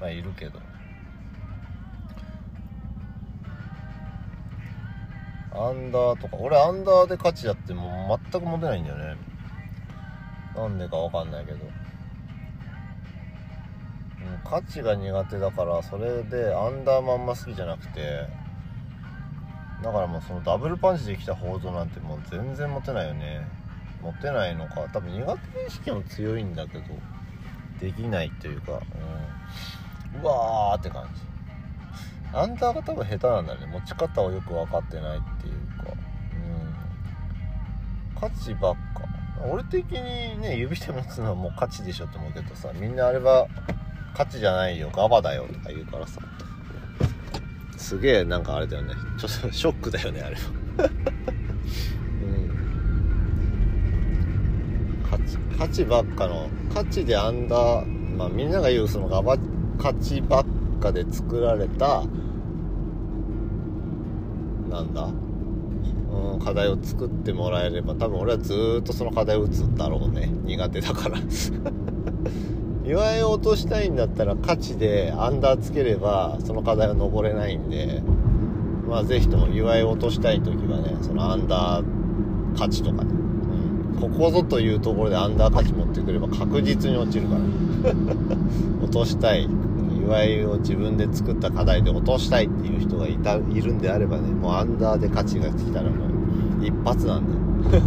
[0.00, 0.60] まあいるけど。
[5.54, 6.36] アンダーとか。
[6.36, 9.16] 俺アンダーで勝ちやっても全く持てないんだよね。
[10.54, 11.70] なんでかわかんないけど、うん、
[14.44, 18.26] 価値が苦手だからそれでアンダーまんま好きじゃなくて
[19.82, 23.46] だからもうそのダブルパンチできた報道なんてもう全然持てないよね。
[24.02, 24.88] 持てないのか。
[24.92, 26.84] 多分苦手意識も強いんだけど
[27.80, 28.80] できないというか、
[30.14, 31.20] うん、うわーって感じ。
[32.34, 33.66] アンダーが多分下手なんだね。
[33.66, 35.92] 持ち方をよく分かってないっていうか。
[38.14, 38.30] うん。
[38.30, 39.02] 価値ばっか。
[39.44, 43.48] 俺的にね指で持つのはもう価値でしょって思うけどさみんなあれは
[44.14, 44.90] 価値じゃないよ。
[44.92, 46.20] ガバだよとか言うからさ。
[47.82, 48.94] すげえなんかあれだよね。
[49.18, 50.40] ちょっと ショックだよねあれは。
[52.22, 52.50] うん。
[55.58, 59.36] 価値ばっかの価値でアンダーまあみんなが言うそのガバ
[59.78, 60.44] 価値ばっ
[60.80, 62.04] かで作られた
[64.70, 65.08] なんだ？
[66.12, 70.30] うん、課題を作ってもらえれば多分俺はずっとその課題を打つんだろうね。
[70.44, 71.18] 苦手だから。
[72.84, 78.02] 岩井を落としたいんだったら価値でアンダーつければその課題は登れないんで
[78.88, 87.40] まあぜひとも岩井を落としたい時はねそのアンダー価値とかね、うん、ここぞというところでアンダー価値持ってくれば確実に落ちるから。
[88.82, 89.48] 落としたい。
[90.04, 96.06] 岩井を自分で作った課題で落としたいっていう人がいたいるんであればねもうアンダーで価値が来たらも
[96.60, 97.26] う一発なん
[97.70, 97.82] で。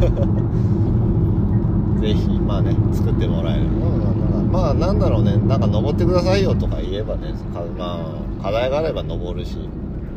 [2.08, 4.15] ぜひまあね作ってもらえる、うん、
[4.56, 5.36] まあなんだろうね。
[5.36, 7.34] なんか登ってくださいよとか言えばね。
[7.78, 8.00] ま
[8.40, 9.58] あ課題があれば登るし、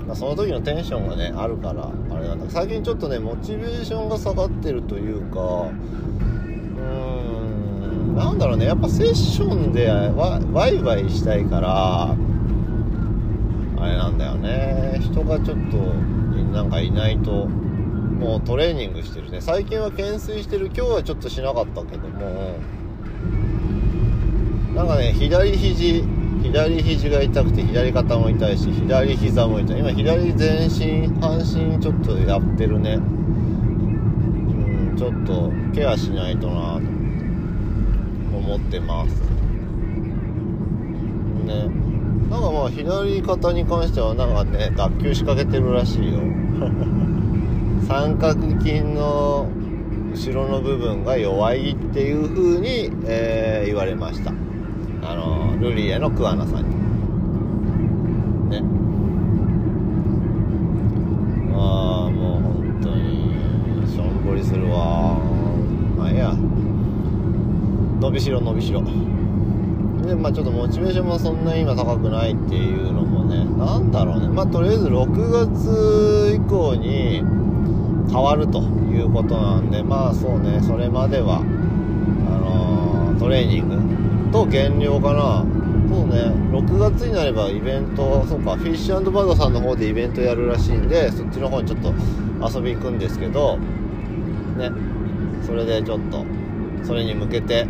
[0.06, 8.66] まあ、その時のテンションがねあるからあれなんだ最近ちょっとねモチベーションが下がってるというかうーんなんだろうね。
[8.66, 12.16] やっぱセッションでワワイワイしたいからあ
[13.86, 15.00] れなんだよね。
[15.02, 15.76] 人がちょっと
[16.52, 19.40] なんかいないともうトレーニングしてるね。
[19.40, 20.66] 最近は懸垂してる。
[20.66, 22.54] 今日はちょっとしなかったけども。
[24.78, 26.04] なんかね左肘
[26.40, 29.80] 左肘が痛くて左肩も痛いし左膝も痛い。
[29.80, 32.94] 今左全身半身ちょっとやってるね。
[32.94, 36.78] うんちょっとケアしないとなと
[38.36, 39.20] 思ってます。
[41.44, 41.68] ね。
[42.30, 46.20] なんかまあ左肩に関してはなんかね脱臼しかけてるらしいよ。
[47.88, 49.48] 三角筋の
[50.12, 54.32] 後ろの部分が弱いっていう風に、えー、言われました。
[55.02, 56.74] あのルリエの桑名さんに。
[58.50, 58.62] ね。
[61.54, 63.32] ああもう本当に
[63.90, 65.18] しょんぼりするわ。
[65.96, 66.34] まあいや。
[68.00, 68.82] 伸びしろ伸びしろ。
[68.82, 74.28] でまあちょっとモチベーションもそんなに今高くないっていうのもねなんだろうね。
[74.28, 77.24] まあとりあえず6月以降に
[78.10, 80.60] 変わるということなんでまあそうね。
[80.62, 81.42] それまではあ
[83.12, 83.77] の、トレーニング
[84.30, 85.44] と減量かな。
[85.88, 86.32] そうね。
[86.52, 91.92] 6月になればイベントそうかフィッシュバードさんの方でイベントやるらしいんでそっちの方にちょっと
[92.58, 93.56] 遊び行くんですけど
[94.56, 94.70] ね。
[95.46, 96.24] それでちょっと
[96.84, 97.66] それに向けて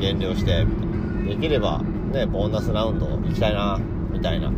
[0.00, 0.66] 減量して
[1.26, 1.80] できれば
[2.12, 3.78] ねボーナスラウンド行きたいな
[4.10, 4.50] みたいな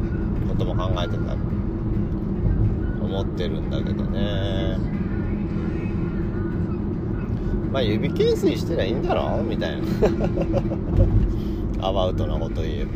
[0.48, 1.34] ことも考えてた
[3.04, 4.78] 思ってるんだけどね。
[7.70, 9.86] まあ指懸垂してりゃいいんだろみたいな。
[11.82, 12.92] アバウトなこと言えば。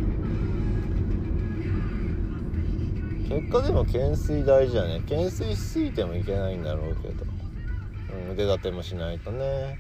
[3.29, 5.01] 結果でも懸垂大事だね。
[5.01, 7.27] 懸垂しすぎてもいけないんだろうけど、
[8.11, 9.77] うん、腕立てもしないとね。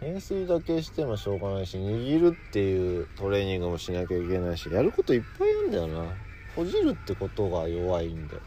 [0.00, 6.18] 懸垂だけしてもしょうがないし握るっていうトレーニングもしなきゃいけないしやることいっぱいあるんだよな。
[6.48, 8.42] 閉じるってことが弱いんで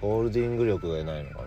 [0.00, 1.44] ホールディング力がいないのか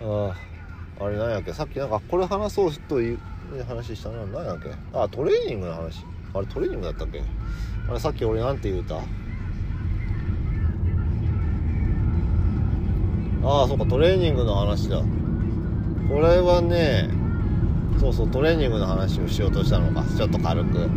[0.00, 0.06] な。
[0.06, 0.53] ああ。
[1.00, 1.52] あれ何やっけ？
[1.52, 3.18] さっきなんかこれ話そうという
[3.66, 4.70] 話したの何やっけ？
[4.92, 6.04] あトレーニングの話。
[6.32, 7.22] あれトレーニングだったっけ？
[7.88, 8.96] あれさっき俺なんて言うた？
[13.46, 15.02] ああそうかトレーニングの話だ。
[16.08, 17.10] これはね
[18.00, 20.06] そうそうトレーニングの話をしようとしたのか。
[20.16, 20.88] ちょっと軽く。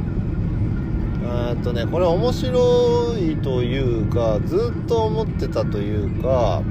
[1.49, 6.61] えっとねこれ面白いというかずっと思ってたというか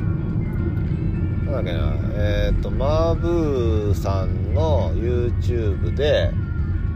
[1.47, 6.33] なんだっけなえっ、ー、とマーブーさんの YouTube で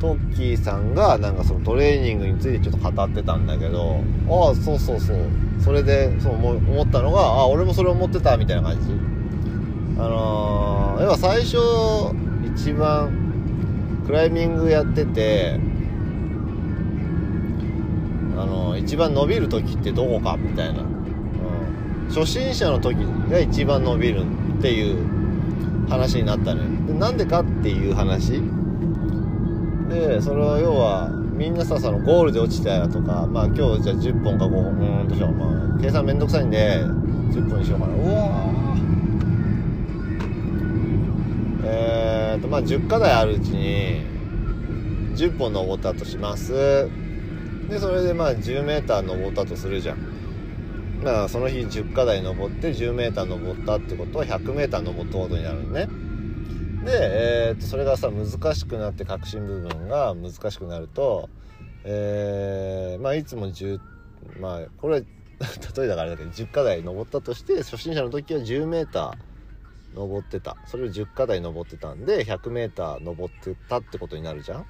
[0.00, 5.18] トッキーさんがなんかそのトレーニングについてちょっと語ってたんだけどああそうそうそう。
[5.62, 8.88] それでそう思ったのがあ俺もそれ思ってたみたいな感じ。
[9.98, 11.58] あのー、要は最初
[12.54, 15.60] 一番クライミングやってて
[18.38, 22.96] あの一番伸びる時ってどこかみたいな、うん、初心者の時
[23.30, 26.68] が一番伸びるんっていう話になったのよ。
[26.86, 28.42] でなんでかっていう話。
[29.88, 34.64] でそれは要はみんなさそのゴールで落ちたやとかまあ今日じゃあ10本か5本
[35.00, 35.32] うんどうしよう。
[35.32, 37.94] まあ計算めんどくさいんで10本にしようかな。
[37.94, 38.50] うわ
[41.64, 44.02] えー、っとまあ10課題あるうちに
[45.16, 46.52] 10本登ったとします。
[47.70, 50.09] でそれでまあ 10m 登ったとするじゃん。
[51.00, 55.88] だからその日10課題登って 10m 登ったってことは 100m 登ったことになるのね。
[56.84, 61.28] で、えー、とそれがさ難しくなって核心部分が難しくなると
[61.84, 63.80] えー、まあいつも10
[64.38, 69.12] まあこれ 例えだからあれだけど10課題登ったとして初心者の時は 10m
[69.94, 70.56] 登ってた。
[70.66, 74.66] それを10課題登ってたんで 100m 登ってたってことになるじゃん。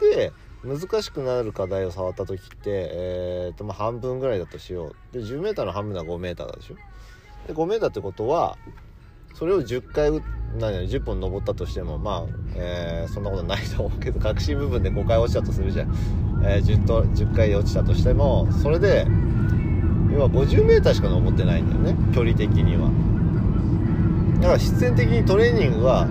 [0.00, 0.32] で
[0.64, 5.12] 難しくなる課題を触った時って、えーとま、半分ぐらいだとしよう。
[5.12, 6.76] で 10m の半分は 5m だでしょ？
[7.46, 8.56] で 5m ってことは
[9.34, 10.10] それを10回
[10.58, 15.92] 何や10本登ったとしてもまあ、えー、そんなことないと思うけど核心部分で5回落ちたとするじゃん、
[16.44, 19.06] えー、10, と10回落ちたとしてもそれで
[20.12, 22.14] 要は 50m しか登ってないんだよね。
[22.14, 22.88] 距離的には。
[24.40, 26.06] だから必然的にトレーニングは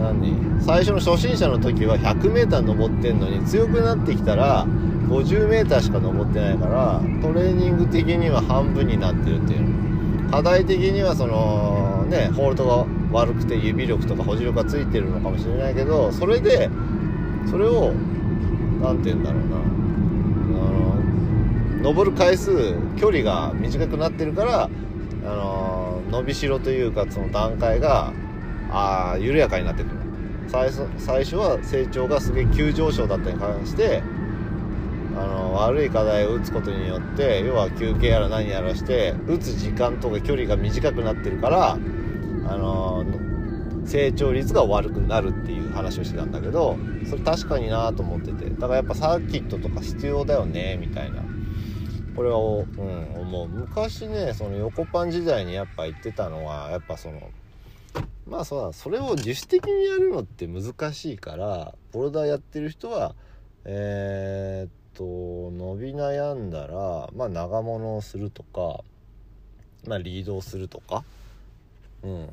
[0.00, 9.90] 何最初の初心者の時は 100m 登ってんのに強くなってきたら 50m しか登ってないからトレーニング的には半分になってるっていう。
[10.30, 16.70] 課題的にはそのねホールドが悪くて指力とか保持力がついてるのかもしれないけどそれで
[17.50, 17.92] それを
[18.80, 19.56] 何て言うんだろうな。
[19.56, 19.60] あ
[21.78, 24.70] の登る回数距離が短くなってるから
[25.24, 28.12] あの伸びしろというかその段階が
[28.72, 29.96] あ緩やかになってくる
[30.48, 34.02] 最初最初は成長がすげえ急上昇だったに関して
[35.16, 41.76] あの悪い課題を打つことによって要は休憩やら何やらして打つ時間とか距離が短くなってるからあ
[42.56, 43.04] の
[43.86, 46.76] 成長率が悪くなるっていう話をしてたんだけど
[47.08, 48.50] それ確かになと思ってて。
[48.50, 51.22] だからやっぱサーキットとか必要だよねみたいな。
[52.14, 53.48] これは、うん、思う。
[53.48, 57.30] 昔ねその横パン時代にやっぱ言ってたのはやっぱその
[58.26, 63.14] まあそうだそれを自主的にやるのって難しいからボルダーやってる人は
[63.64, 65.04] えー、っと
[65.56, 68.84] 伸び悩んだらまあ長物をするとか
[69.86, 71.04] まあリードをするとか。
[72.02, 72.30] うん。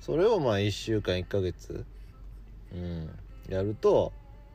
[0.00, 1.84] それをまあ1週間1ヶ月
[2.72, 3.10] うん
[3.48, 4.12] やると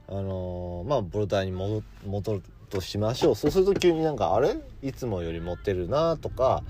[0.07, 3.35] あのー、まあボルダーに戻戻るとしましょう。
[3.35, 4.55] そうすると急になんかあれ？
[4.81, 6.63] いつもより持ってるなとか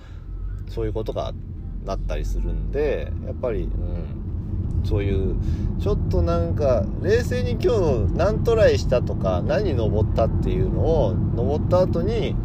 [0.69, 1.52] そういうことがあって
[1.85, 4.23] なったりするんでやっぱりうん。
[4.85, 5.35] そういう
[5.79, 7.73] ちょっとなんか冷静に今
[8.07, 12.35] 日何トライしたとか何登ったっていうのを登った後に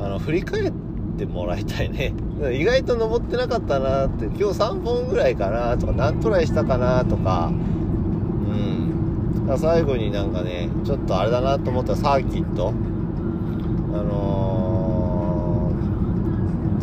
[0.00, 0.72] あの振り返っ
[1.16, 2.12] てもらいたいね。
[2.52, 7.52] 意外と登ってなかったなって今日3本ぐらいかなとか何トライしたかなとか。
[9.48, 9.58] うん。
[9.58, 12.72] 最後になんかねちょっとあれだなと思ったサーキット。
[13.92, 14.43] あのー、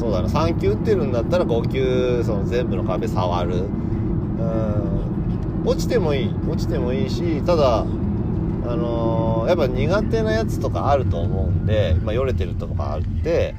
[0.01, 0.27] そうだな。
[0.27, 3.53] 3球打ってるんだったら5球その全部の壁触る。
[3.53, 5.63] うん。
[5.63, 6.35] 落ちてもいい。
[6.49, 13.53] 落ちてもいいしただあのー、やっぱ苦手なやつとかあると思うんで、まあ、よれてるとかあって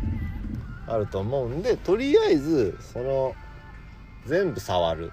[0.88, 3.36] あると思うんでとりあえずその
[4.26, 5.12] 全部触る。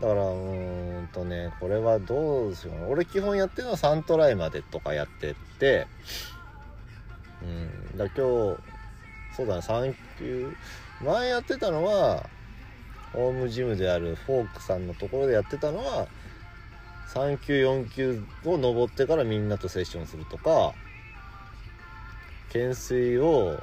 [0.00, 2.92] だからうーんとねこれはどうしよう。
[2.92, 5.88] 俺基本やってるのは3トライまでとかやってって。
[7.42, 7.46] う
[7.96, 7.98] ん。
[7.98, 8.74] だ今日
[9.36, 10.52] そうだね3球
[11.02, 12.28] 前やってたのは
[13.12, 16.08] ホームジムであるフォークさんのところでやってたのは
[17.14, 20.74] 3級4級を登ってからみんなとセッションするとか
[22.48, 23.60] 懸垂を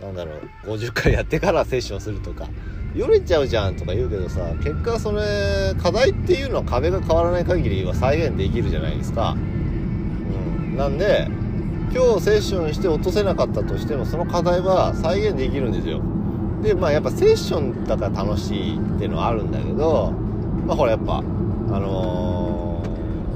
[0.00, 2.48] なんだろう50回やってからセッションするとか
[2.94, 9.36] よれちゃうじゃんとか言うけどさ結果それ課題っていうのは壁が変わらない限りは再現できるじゃないですか。
[9.36, 10.76] うん。
[10.76, 11.28] なんで
[11.94, 16.00] 今日セッションして落とせなかったとしてもその課題は再現できるんですよ。
[16.60, 20.10] でまあやっぱセッションだから楽しいっていうのはあるんだけど
[20.66, 21.22] まあほらやっぱあ
[21.78, 22.82] の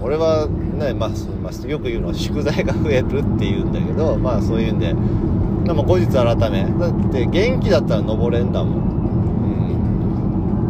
[0.01, 8.79] ー、俺はね、まあ、まあ、よく言うのは宿題が増えるって言うんだけどまあそういうんででも後日改めだって元気だったら登れんだもん、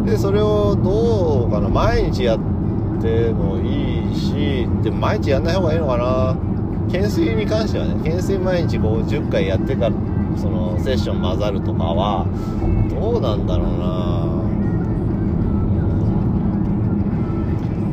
[0.01, 2.39] うん、でそれをどうかな毎日やっ
[3.01, 6.48] てもいいしでも毎日やんない方がいいのかな。
[6.89, 9.97] 懸垂に関してはね懸垂毎日50回やってから
[10.37, 12.27] そのセッション混ざるとかは
[12.89, 14.09] どうなんだろうな。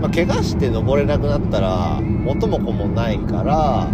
[0.02, 3.90] まあ、怪我して登れなくなったら元も子もないから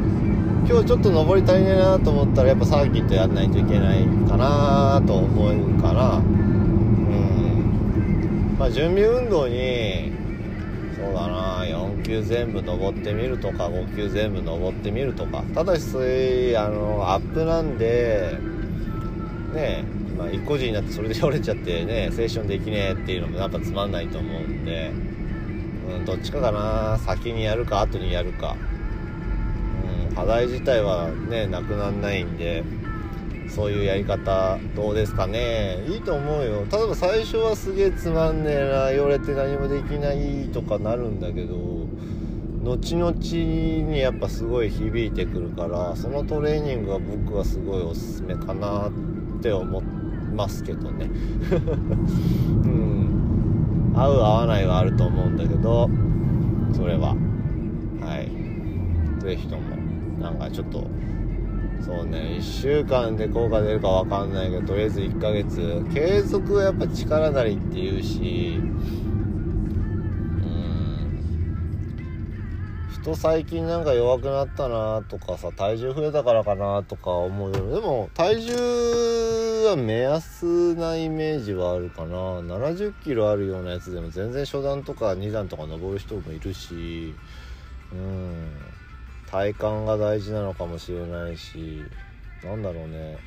[0.68, 6.26] 今日ちょっと登り足りないなと思ったらやっぱサーキットやんないといけないかなと思うかなうん。
[8.60, 10.12] まあ準備運動に
[12.12, 15.43] 級全部登ってみるとか5級全部登ってみるとか。
[15.55, 18.38] ただしそういうあのアップなんで
[19.53, 19.84] ね
[20.18, 24.91] まあ、一個人になってそれで折れちゃってねセッションできねえっていうのもやっぱつまんないと思うんで、
[25.89, 26.99] うん、どっちかかな。
[26.99, 28.55] 先にやるか後にやるか。
[30.09, 32.64] うん課題自体はねなくなんないんで。
[33.52, 35.84] そういうやり方どうですかね。
[35.88, 36.66] いいと思うよ。
[36.72, 38.91] 例えば最初はすげえつまんねえな。
[38.91, 41.56] 言われて何もできないとかなるんだけど
[42.64, 48.91] 後々にやっぱすごい響いてくるからそのトレーニングは僕はすごいおすすめかなっ
[49.41, 49.84] て思い
[50.34, 51.10] ますけどね。
[52.64, 53.93] うん。
[53.93, 55.89] 合う合わないはあると思うんだけど
[56.72, 57.16] それは。
[57.99, 58.32] はい。
[59.20, 59.62] 是非とも
[60.22, 60.88] なんかちょっと
[61.82, 65.84] そうね1週間で効果出るか分かんないけどとりあえず1ヶ月。
[65.90, 68.72] 継続はやっぱ力なりっていうし
[70.44, 71.26] うん。
[72.88, 78.54] ふと最近なんか弱くなったなとかさ体重増えたからかなとか思うよでも体重
[79.68, 82.42] は目安なイメージはあるかな。
[82.42, 87.20] 70キロあるようなやつでも全然初段とか2段とか登る人もいるし
[87.92, 88.70] うん。
[89.32, 91.82] 体幹が大事なのかもしれないし
[92.44, 93.18] なんだろうね。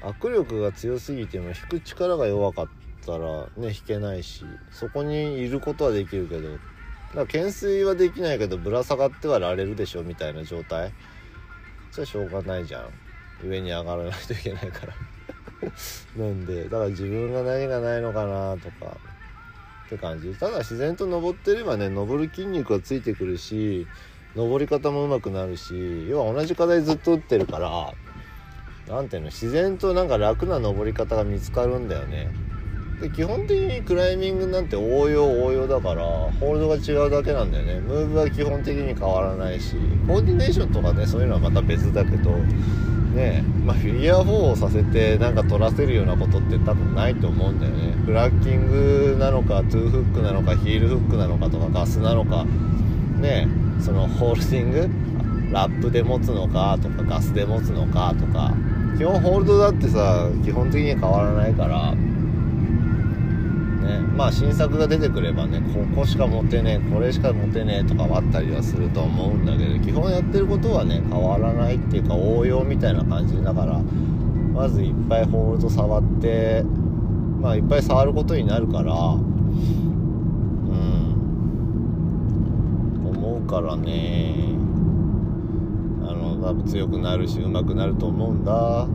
[0.00, 2.68] 握力が強すぎても引く力が弱かっ
[3.06, 6.60] たらね引けないしそこにいることはできるけどだか
[7.14, 10.92] ら懸垂はできないけどぶら下がってはられるでしょみたいな状態。
[11.92, 13.46] じゃしょうがないじゃん。
[13.46, 14.94] 上に上がらないといけないから。
[16.18, 18.96] なんでだから自分が何がないのかなとか
[19.86, 20.34] って感じ。
[20.34, 23.86] ただ自然と登ってればね登る筋肉はついてくるし
[24.34, 27.92] 登り方も上手くなるし要は同じ課題ずっと打ってるから
[28.88, 32.28] 何ていうの自然となんか楽な登り方が見つかるんだよね。
[33.00, 37.80] で基本的にクライミングなんて応用応用だからホールドが違うだけなんだよね。
[37.80, 39.74] ムーブは基本的に変わらないし
[40.06, 42.30] コーディネーションとかねそういうのはまた別だけど
[43.14, 47.92] ねまあ、フィギュア4をさせてなんか取らせるようなことって多分ないと思うんだよね。
[48.04, 52.44] フラッキングなのかトゥーフックなのかヒールフックなのかとかガスなのか
[53.24, 53.48] ね
[53.80, 58.52] そのホールディングラップで持つのかとかガスで持つのかとか。
[58.96, 61.94] 基本ホールドだってさ基本的に変わらないから。
[63.84, 73.78] ねまあ新作が出てくればねここしか持てねえこれしか持てねえとかはあったりはすると思うんだけど基本やってることはね変わらないっていうか応用みたいな感じだから
[74.54, 76.62] まずいっぱいホールド触って
[77.42, 79.34] まあいっぱい触ることになるからうん
[83.34, 84.34] 思うからね。
[86.02, 88.86] あの多分強くなるし上手くなると思うんだ。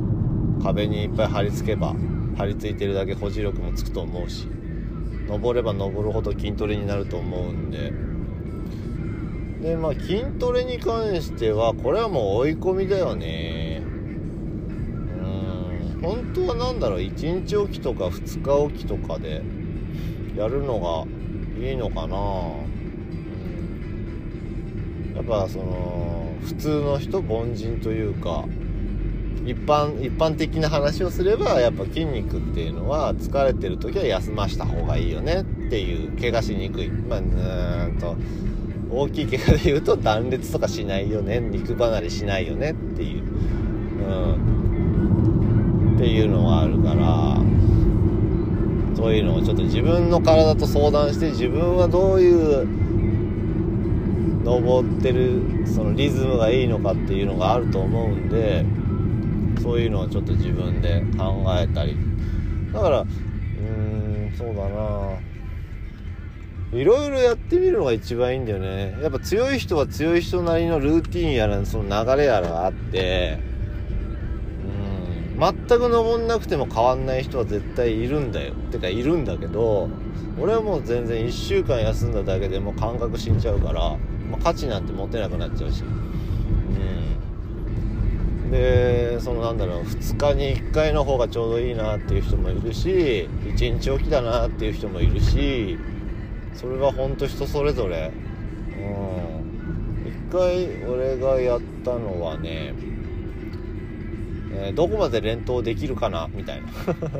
[0.63, 1.93] 壁にいっぱい貼り付けば
[2.37, 4.45] 張り付いてるだけ保持力もつくと思うし
[5.25, 7.93] 登れば登るほど筋トレになると思うんで。
[9.61, 13.83] でまあ筋トレに関してはこれはもう追い込みだよね。
[15.21, 19.41] うん本当は何だろう1日おきとか2日おきとかで
[20.37, 21.05] やるのが
[21.61, 22.78] いいのかな。
[25.19, 28.45] やっぱその普通の人凡人というか
[29.45, 36.89] 一般一般的な話をすればやっぱ筋肉っていうのは疲れてる時は休ました方がいいよねっていう怪我しにくい。
[36.89, 38.15] まあうんと
[38.89, 41.41] 大きい怪我で言うと断裂とかしないよね。
[41.41, 43.23] 肉離れしないよねっていう。
[43.23, 43.25] う
[45.93, 45.95] ん。
[45.97, 47.41] っていうのがあるから
[48.95, 52.88] そういうのをちょっと自分の体と相談して自分はどういう
[54.43, 58.65] 登ってるそのリズムがいいのかっていうのがあると思うんで
[59.61, 61.97] そういうのをちょっと自分で考えたり。
[62.73, 65.19] だからうーんそうだな。
[66.71, 68.95] いろいろやってみるのが一番いいんだよね。
[69.01, 73.39] やっぱ強い人は強い人なりのルーティンやらその流れやらがあって
[75.33, 78.53] うん全く登んなくても変わんない人は絶対いるんだよ。
[78.71, 79.89] てかいるんだけど
[80.39, 83.97] 俺はもう全然1週間休んだだけでもう感覚死んじゃうから、
[84.29, 85.83] まあ、価値なんて持てなくなっちゃうし。
[85.83, 85.85] う
[88.47, 88.51] ん。
[88.51, 95.77] でそのなんだろう2日に1回の方がちょうどいいなっていう人もいるし1日おきだなっていう人もいるし
[96.55, 98.11] それは本当人それぞれ。
[98.77, 99.49] うん。
[100.29, 102.73] 1回俺がやったのはね、
[104.51, 106.67] え、どこまで連投できるかなみたいな。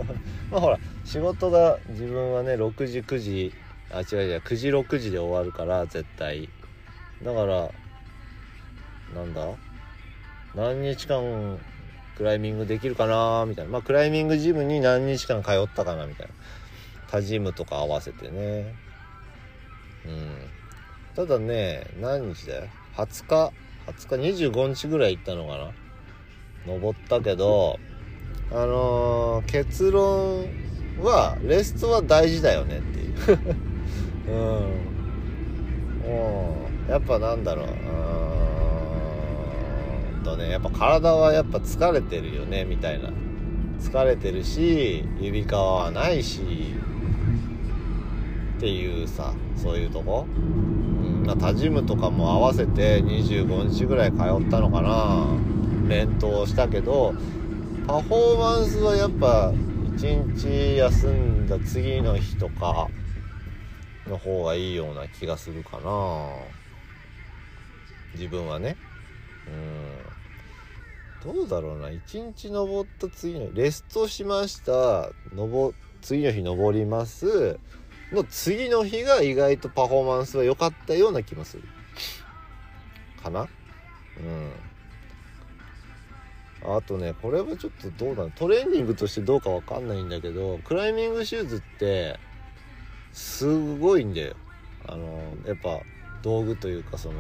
[0.52, 3.54] まあほら仕事が自分はね6時9時
[3.92, 6.50] あ違う違う9時6時で終わるから絶対。
[7.24, 7.72] だから
[9.14, 9.48] なんだ？
[10.56, 11.60] 何日間
[12.18, 13.72] クライミングできるかなみたいな。
[13.72, 16.34] まあクライミングジムに何日間通ったかなみたいな。
[17.08, 18.76] 他ジムとか合わせてね。
[20.06, 20.50] うん。
[21.16, 23.54] ただね何日だよ？20日
[23.88, 25.72] ？20日？25日ぐらい行ったのかな？
[26.68, 27.80] 登ったけど
[28.52, 30.46] あのー、結論
[31.02, 33.40] はレストは大事だよねっていう。
[34.28, 34.90] うん。
[36.04, 37.66] もうやっぱなんだろう。
[37.66, 43.12] うーんとねやっぱ体はやっぱ疲れてるよねみたいな。
[43.80, 46.42] 疲れてるし指皮はないし
[48.58, 55.28] っていうさそういうとこ、うんまあ、他ジムとかも合わせて25日ぐらい通ったのかな。
[55.88, 57.14] 連投したけど
[57.88, 62.90] パフォーマンスはやっぱ1日休んだ次の日とか
[64.08, 66.59] の方がいいような気がするかな。
[68.14, 68.78] 自分はね。
[71.26, 71.34] うん。
[71.34, 71.90] どうだろうな。
[71.90, 75.12] 一日登った次のレストしました。
[75.34, 77.60] 登次の日登ります。
[78.12, 81.64] の次の日が意外とパフォーマンスは良かったような気もする。
[83.22, 83.48] かな？
[86.62, 86.78] うん。
[86.78, 92.20] あとねこれはちょっとどうだトレーニングとしてどうかわかんないんだけどクライミングシューズって
[93.14, 94.36] すごいんだよ。
[94.88, 95.80] あのやっぱ
[96.22, 97.16] 道具というかその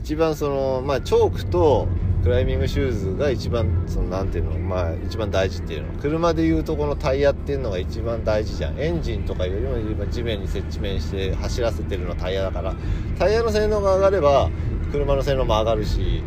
[0.00, 1.88] 一番そのまあチョークと
[2.22, 8.80] クライミングシューズが一番そのなんていうのまあ一番大事っていうの車でいうとこのタイヤっていうのが一番大事じゃん。
[8.80, 12.74] エンジンとかよりも地面に接地面して走らせてるのタイヤだから
[13.18, 14.50] タイヤの性能が上がれば
[14.90, 16.22] 車の性能も上がるし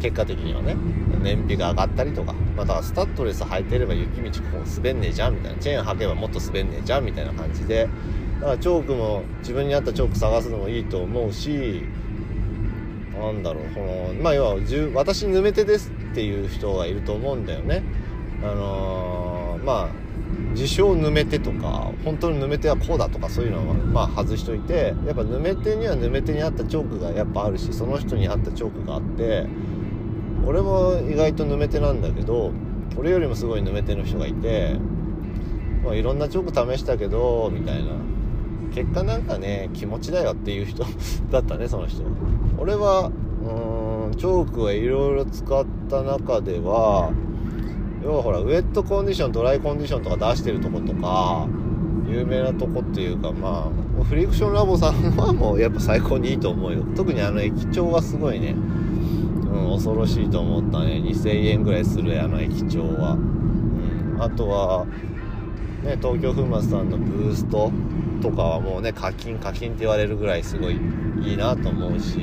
[0.00, 0.74] 結果的にはね
[1.22, 7.88] 燃費が上がったりとかまたスタッドレス履いてれば雪道ここ滑んねえじゃんみたいなチェーン履けばもっと滑んねえじゃんみたいな感じで
[8.40, 11.84] だからチョークも自分に合ったチョーク探すのもいいと思うし
[13.22, 14.56] なんだろうこのまあ要は
[14.94, 17.84] 私ぬめてですっていう人がいると思うんだよね。
[18.42, 19.88] あのー、まあ
[20.52, 29.46] 自称ぬめてとか本当にぬめてはこうだとかそういうのはまあ外しといてやっぱぬめてにはぬめてにあったチョークがやっぱあるしその人に合ったチョークがあって
[30.44, 32.52] 俺も意外とぬめてなんだけど
[32.96, 34.76] 俺よりもすごいぬめての人がいて、
[35.84, 37.92] まあ、いろんなチョーク試したけどみたいな。
[38.74, 40.84] 結果なんかね気持ちだよっていう人
[41.30, 42.10] だったねその人は。
[42.62, 43.10] 俺は
[43.42, 47.12] うーんチョークはいろいろ使った中では
[48.04, 51.48] 要はほらウェットコンディションドライコンディションとか出してるとことか
[52.06, 53.68] 有名なとこっていうかま
[54.00, 56.84] あフリクションラボさんはもうやっぱ最高にいいと思うよ。
[56.94, 61.02] 特にあの駅長はすごいね、うん、恐ろしいと思ったね。
[61.04, 64.86] 2000円ぐらいするあの駅長は、うん、あとは
[65.82, 67.72] ね東京粉末さんのブースト
[68.20, 70.78] とかはもうね課金課金って言われるぐらいすごい
[71.24, 72.18] いいなと思うし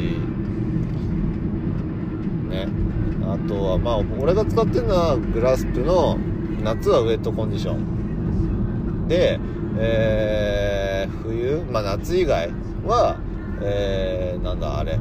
[2.50, 2.68] ね。
[3.24, 6.18] あとはまあ俺が使ってるのはグラスプの
[6.64, 9.08] 夏はウェットコンディション。
[9.08, 9.40] で、
[9.78, 12.50] えー、冬まあ夏以外
[12.86, 13.18] は、
[13.62, 15.00] えー、なんだあれ、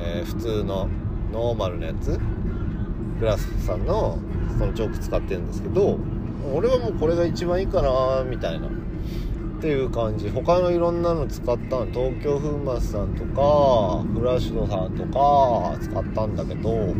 [0.00, 0.88] えー、普通の
[1.32, 2.18] ノーマルのやつ。
[3.20, 4.18] グラスさんの
[4.58, 5.98] そのチョーク使ってるんですけど
[6.54, 8.68] 俺はもうこれが一番いいかなみたいな。
[9.58, 10.30] っていう感じ。
[10.30, 16.94] 他のいろんなの使ったの東京粉末さんとかフラッシュドさんとか使ったんだけど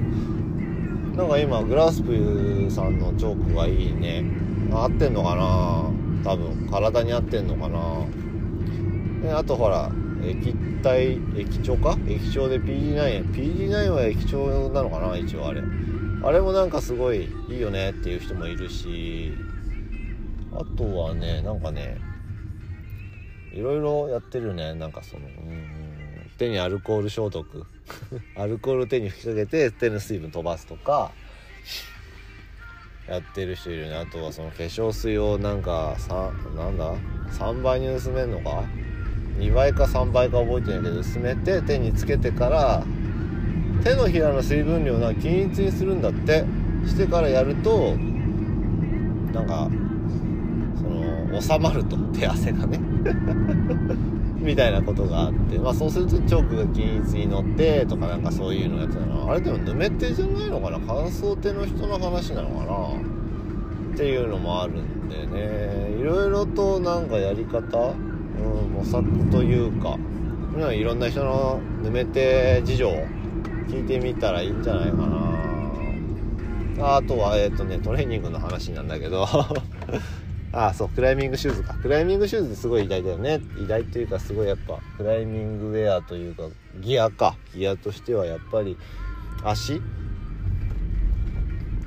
[1.17, 4.25] なんか今グラスプーさんのチョークがいいね。
[4.73, 6.33] 合ってんのかな？
[6.33, 6.69] 多分。
[6.69, 8.07] 体に合ってんのかな？
[9.23, 9.93] であとほら
[10.25, 10.53] 液
[10.83, 11.97] 体液晶か？
[12.09, 13.21] 液晶で PD9 や。
[13.21, 15.17] PD9 は液晶なのかな？
[15.17, 15.63] 一応あれ。
[16.25, 19.33] あれもなんかすごいいいよねっていう人もいるし。
[20.53, 21.99] あとはねなんかね
[23.59, 24.73] いろいろやってるね。
[24.75, 27.67] なんかそのうん手にアルコール消毒。
[28.37, 31.11] アルコールを手に吹きかけて手の水分飛ばすとか
[33.09, 33.97] やってる人いるね。
[33.97, 36.95] あとはその化粧水をなんかさなんだ
[37.33, 38.65] ？3倍に薄めんのか
[39.39, 42.85] ？2倍か3倍か覚えてないけど薄めて手につけてから
[43.83, 46.45] 手のひらの水分量が均一にするんだって。
[46.87, 47.97] してからやると
[49.33, 49.69] なんか
[50.77, 51.97] その収まると。
[52.19, 52.81] 手汗がね。
[54.39, 59.31] みたいなことがあって、まあそうするとチョークが均一に乗ってとかなんかそういうのやつだな。
[59.31, 62.75] あれでもぬめ手じゃないのかな乾燥手の人の話なのかな
[63.95, 65.99] っていうのもあるんでね。
[66.01, 69.99] いろいろとなんかやり方、うん、模索というか、
[70.73, 72.89] いろんな人のぬめ手事情
[73.69, 75.29] 聞いてみたらいいんじゃないかな。
[76.81, 79.27] あとは、えっ、ー、とね、トレーニングの話なんだけど
[80.67, 81.75] あそうクライミングシューズか。
[81.75, 83.41] クライミングシューズってすごい偉大だよね。
[83.63, 86.49] 偉大というかすごいやっぱクライミングウェアというか
[86.81, 87.37] ギアか。
[87.55, 88.77] ギアとしてはやっぱり
[89.45, 89.81] 足？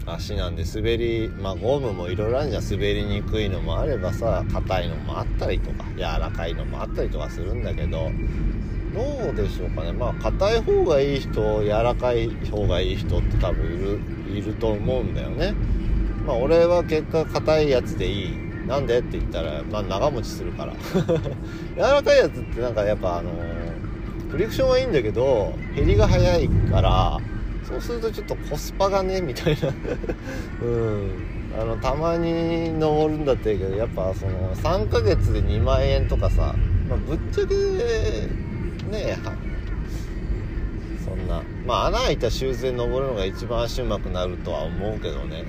[0.05, 2.63] 足なんで滑りまあゴムもいろいろあるじゃん。
[2.63, 8.09] 滑りにくいのもあればさ硬いのもあったりとか柔らかいのもあったりとかするんだけど
[8.93, 9.91] どうでしょうかね。
[9.91, 13.99] まあ硬い方がいい人柔らかい方がいい人って多分いる
[14.37, 15.53] いると思うんだよね。
[16.25, 18.50] まあ俺は結果硬いやつでいい。
[18.71, 18.99] なんで？
[18.99, 20.73] って言ったら、まあ、長持ちするから。
[21.75, 23.31] 柔らかいやつってなんかやっぱあの
[24.29, 27.19] フリクションはいいんだけど減りが早いから
[27.67, 29.67] そうするとちょっとコスパがねみたいな。
[30.63, 31.11] うん。
[31.59, 36.55] あのたまに登るんだってけどやっぱその3ヶ月で2万円とかさ、
[36.87, 37.55] まあ、ぶっちゃけ
[38.89, 39.17] ね
[41.03, 41.43] そんな。
[41.67, 45.43] まあ穴開いたシューズで登るのが一番足うまくなるとは思うけどね。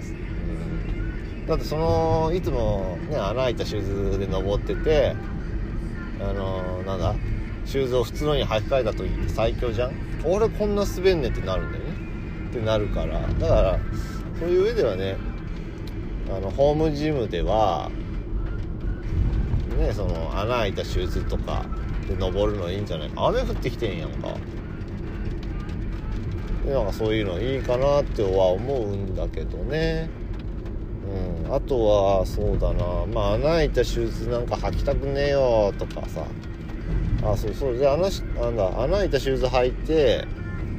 [1.53, 5.15] だってそのいつもね穴開いたシューズで登ってて
[6.19, 7.15] あのなんだ
[7.67, 9.93] シューズを普通のに履き替えた時って最強じゃん？
[10.25, 11.91] 俺こんな滑んねってなるんだよね。
[12.49, 13.21] ってなるから。
[13.21, 13.79] だから
[14.39, 15.19] そういう上ではね
[16.35, 17.91] あのホームジムでは
[19.79, 21.67] ねその穴開いたシューズとか
[22.09, 23.11] で登るのいいんじゃない？
[23.11, 24.35] か雨降ってきてんやんか。
[26.65, 30.09] でなんかそういうのいいかなっては思うんだけどね。
[31.47, 33.07] うん、あとはそうだな。
[33.07, 36.25] まあ穴開いたシューズなんか履きたくねえよとかさ。
[37.25, 37.77] あそうそう。
[37.77, 38.09] で穴
[38.41, 40.27] なんだ穴開いたシューズ履いて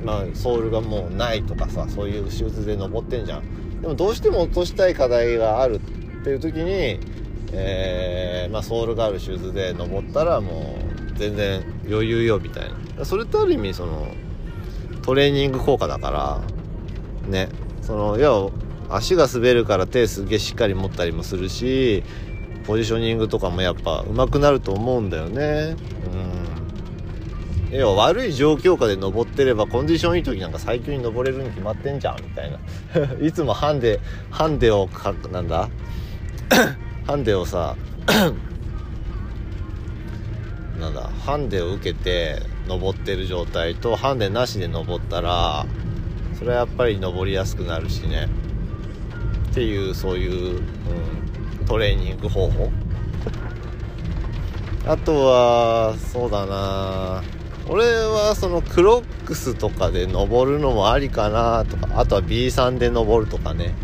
[0.04, 3.82] まあソールがもうないとかさそういうシューズで登ってんじゃん。
[3.82, 7.00] でもどうしても落としたい課題があるっていう時に
[7.56, 10.76] えー、まあ、ソールがあるシューズで登ったらも
[11.16, 13.06] う全然余裕よみたいな。
[13.06, 14.08] それってある意味その
[15.04, 16.42] トレーニング効果だから
[17.30, 17.50] ね。
[17.82, 18.52] その要は
[18.96, 22.04] 足が滑るから手すげえしっかり持ったりもするし
[22.66, 25.76] ポジショニングとかもやっぱ上手くなると思うんだよね。
[27.72, 27.78] うん。
[27.78, 32.60] 要は悪い状況下で登ってればコンディションいい時なんか最強に登れるに決まってんじゃんみたいな。
[33.26, 35.70] いつもハンデハンデをかなんだ？
[37.06, 37.76] ハンデを さ
[40.80, 41.10] なんだ？
[41.26, 45.66] ハンデを受けて登ってる状態とハンデなしで登ったら
[46.38, 48.30] それはやっぱり登りやすくなるしね。
[49.54, 52.72] っていうそういう、うん、トレーニング方法。
[54.88, 57.24] あとはそうだな。
[57.70, 63.76] 俺はそのクロックスとかで登るのもありかなとかあとは B3 で登るとかね。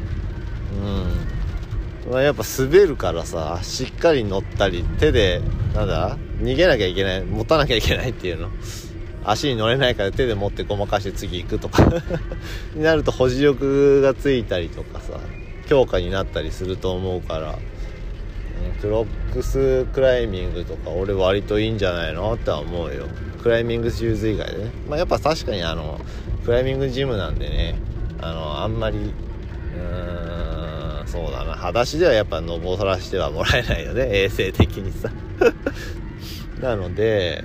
[2.07, 2.20] うん。
[2.20, 5.39] やっぱ滑るからさしっかり乗ったり手で
[5.76, 8.49] なんだ逃げなきゃいけない持たなきゃいけないっていうの。
[9.24, 11.84] 足に乗れないから手で持ってごまかして次行くとか。
[12.74, 15.20] になると保持力がついたりとかさ。
[15.70, 17.59] 強化になったりすると思うから
[18.82, 23.07] クロックスクライミングとか俺割といいんじゃないのって思うよ。
[23.41, 24.72] クライミングシューズ以外でね。
[24.88, 25.99] まあやっぱ確かにあの
[26.43, 27.76] クライミングジムなんでね
[28.20, 31.53] あのあんまりうーんそうだな。
[31.53, 34.09] 裸足ではやっぱ登らせてはもらえないよね。
[34.17, 35.09] 衛生的にさ。
[36.59, 37.43] なので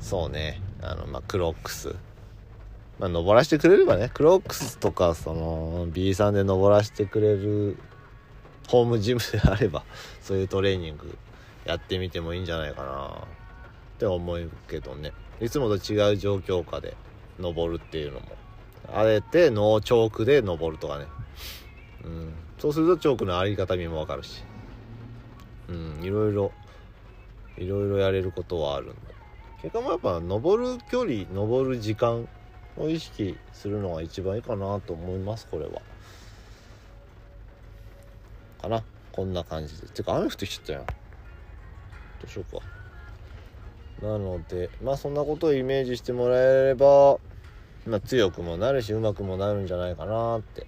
[0.00, 0.60] そうね。
[0.82, 1.94] あのまあクロックス。
[2.98, 7.76] まあ登らせてくれればねクロックスとかその B さんで登らせてくれる
[8.68, 9.84] ホームジムであれば
[10.22, 11.18] そういうトレーニング
[11.64, 13.08] やってみてもいいんじゃないかな
[13.96, 15.12] って思うけどね。
[15.40, 16.96] いつもと違う状況下で
[17.38, 18.26] 登るっていうのも。
[18.92, 21.06] あえてノーチョークで登るとかね。
[22.04, 22.32] うん。
[22.58, 24.44] そうするとチョークのあり方にもわかるし。
[25.68, 26.04] うん。
[26.04, 26.52] いろいろ
[27.56, 28.94] いろいろやれることはあるんで
[29.62, 32.28] 結果もやっぱ登る距離登る時間
[32.76, 35.82] を意識するのが一番いいかなと思いますこれは。
[38.60, 38.82] かな。
[39.12, 39.88] こんな感じで。
[39.88, 40.92] てか雨降ってきちゃったやんど
[42.24, 42.62] うしようか。
[44.02, 47.18] なのでまあそんなことをイメージしてもらえれば、
[47.86, 50.66] まあ、強くもなるしうまくもなるんじゃないかなって。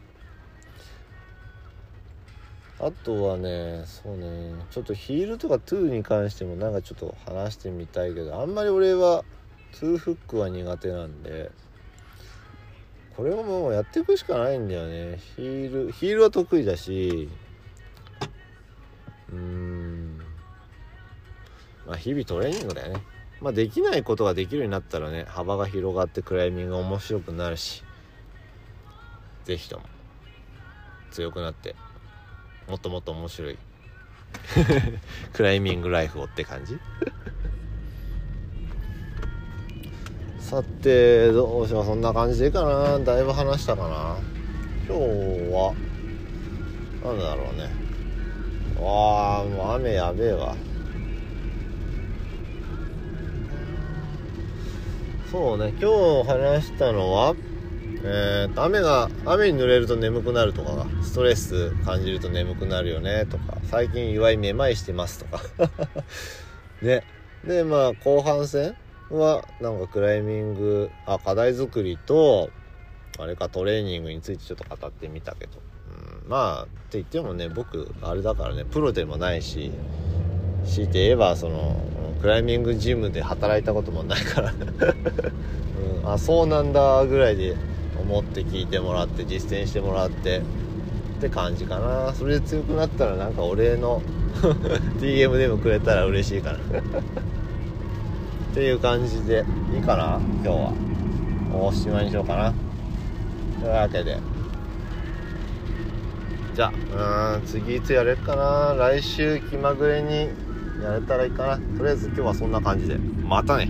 [2.78, 4.54] あとはねそうね。
[4.70, 9.24] ちょっとヒールとかトゥーに関してもなんかちょっと話してみたいけどあんまり俺は
[9.80, 11.50] トゥーフックは苦手なんで
[13.16, 15.18] これをもうやっていくしかないんだよね。
[15.36, 17.30] ヒールヒールは得意だし。
[19.32, 20.18] うーん。
[21.86, 23.02] まあ日々トレーニングだよね。
[23.40, 27.82] まあできないことができるようになったらね幅が広がってクライミング面白くなるし。
[29.46, 29.84] 是非とも。
[31.10, 31.74] 強くなって。
[32.68, 33.58] もっともっと面白い。
[35.32, 36.78] クライミングライフをって感じ。
[40.46, 43.00] さてどうしようそんな感じでいいかな。
[43.00, 44.16] だいぶ話したかな。
[44.86, 45.02] 今日
[45.50, 45.74] は
[47.02, 47.64] なんだろうね。
[48.80, 50.54] わあもう雨やべえわ。
[55.32, 57.34] そうね今日話したのは
[58.04, 65.42] えー、と雨が雨に濡れると眠くなるとかストレス感じると眠くなるよねとか最近祝いめまいしてますとか。
[66.82, 67.02] ね。
[67.44, 68.76] でまあ後半戦
[69.10, 72.50] はなんかクライミングあ課題作りと
[73.18, 75.52] あれかトレーニングについてちょっと語ってみたけど、
[76.22, 79.70] うん、まあって言ってもね僕あれだからねプロでもないし
[80.66, 81.76] 強いて言えばその
[82.20, 84.52] クライミングジムで働いたこともないから、
[86.02, 87.56] うん、あそうなんだぐらいで
[88.00, 90.42] 思って聞いてもらって実践してもらってっ
[91.20, 92.12] て感じかな。
[92.14, 94.02] それで強くなったらなんかお礼の
[94.98, 96.58] DM でもくれたら嬉しいかな。
[98.56, 99.44] という感じで
[99.74, 100.72] いいかな今日は。
[101.52, 102.54] おしまいにしようかな。
[103.60, 104.16] というわけで。
[106.54, 108.74] じゃあうん次いつやれるかな。
[108.78, 110.30] 来週気まぐれに
[110.82, 111.58] やれたらいいかな。
[111.76, 112.96] とりあえず今日はそんな感じで。
[113.28, 113.68] またね。